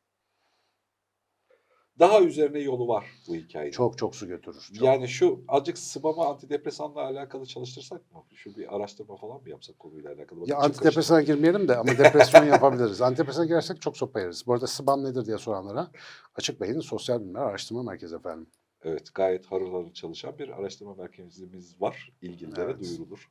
Daha 1.99 2.21
üzerine 2.21 2.59
yolu 2.59 2.87
var 2.87 3.05
bu 3.27 3.35
hikayenin. 3.35 3.71
Çok 3.71 3.97
çok 3.97 4.15
su 4.15 4.27
götürür. 4.27 4.69
Çok. 4.73 4.81
Yani 4.85 5.07
şu 5.07 5.43
azıcık 5.47 5.77
sıvama 5.77 6.25
antidepresanla 6.29 7.01
alakalı 7.01 7.45
çalıştırsak 7.45 8.11
mı? 8.13 8.23
Şu 8.35 8.55
bir 8.55 8.75
araştırma 8.75 9.15
falan 9.15 9.41
mı 9.41 9.49
yapsak 9.49 9.79
konuyla 9.79 10.09
alakalı? 10.13 10.41
Bakın 10.41 10.51
ya 10.51 10.57
antidepresana 10.57 11.21
girmeyelim 11.21 11.67
de 11.67 11.75
ama 11.77 11.91
depresyon 11.97 12.45
yapabiliriz. 12.45 13.01
Antidepresana 13.01 13.45
girersek 13.45 13.81
çok 13.81 13.97
sopa 13.97 14.19
yeriz. 14.19 14.47
Bu 14.47 14.53
arada 14.53 14.67
SBAM 14.67 15.03
nedir 15.03 15.25
diye 15.25 15.37
soranlara 15.37 15.91
Açık 16.35 16.61
Bey'in 16.61 16.79
Sosyal 16.79 17.19
Bilimler 17.21 17.41
Araştırma 17.41 17.83
Merkezi 17.83 18.15
efendim. 18.15 18.47
Evet 18.83 19.07
gayet 19.15 19.45
harıl 19.45 19.71
harıl 19.73 19.93
çalışan 19.93 20.39
bir 20.39 20.49
araştırma 20.49 20.95
merkezimiz 20.95 21.81
var. 21.81 22.11
İlgililere 22.21 22.71
Evet. 22.71 22.79
duyurulur. 22.83 23.29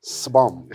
SBAM. 0.00 0.68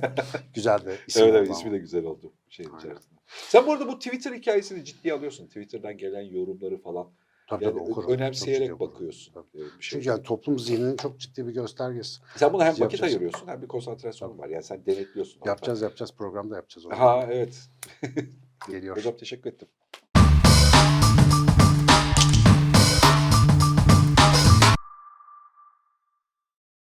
Güzel 0.54 0.84
de 0.84 0.96
isim. 1.06 1.22
evet 1.24 1.34
evet 1.34 1.50
ismi 1.50 1.72
de 1.72 1.78
güzel 1.78 2.04
oldu 2.04 2.32
şeyin 2.48 2.70
Aynen. 2.70 2.80
içerisinde. 2.80 3.15
Sen 3.26 3.66
bu 3.66 3.72
arada 3.72 3.88
bu 3.88 3.98
Twitter 3.98 4.32
hikayesini 4.32 4.84
ciddiye 4.84 5.14
alıyorsun. 5.14 5.46
Twitter'dan 5.46 5.96
gelen 5.98 6.22
yorumları 6.22 6.78
falan. 6.78 7.10
Tabii, 7.48 7.64
Yani 7.64 7.78
tabii, 7.78 7.90
okurum. 7.90 8.10
Önemseyerek 8.10 8.72
okurum. 8.74 8.92
bakıyorsun. 8.94 9.32
Tabii. 9.34 9.46
Bir 9.54 9.60
şey. 9.68 9.70
Çünkü 9.80 10.08
yani 10.08 10.22
toplum 10.22 10.58
zihninin 10.58 10.96
çok 10.96 11.20
ciddi 11.20 11.46
bir 11.46 11.52
göstergesi. 11.52 12.20
Sen 12.36 12.52
buna 12.52 12.64
hem 12.64 12.72
Biz 12.72 12.80
vakit 12.80 12.92
yapacağız. 13.00 13.12
ayırıyorsun 13.12 13.48
hem 13.48 13.62
bir 13.62 13.68
konsantrasyonun 13.68 14.38
var. 14.38 14.48
Yani 14.48 14.62
sen 14.62 14.86
denetliyorsun. 14.86 15.40
Yapacağız 15.46 15.82
yapacağız 15.82 16.12
programda 16.18 16.56
yapacağız 16.56 16.86
onu. 16.86 16.98
Ha 16.98 17.26
evet. 17.30 17.68
Geliyor. 18.70 18.96
Hocam 18.96 19.16
teşekkür 19.16 19.50
ettim. 19.50 19.68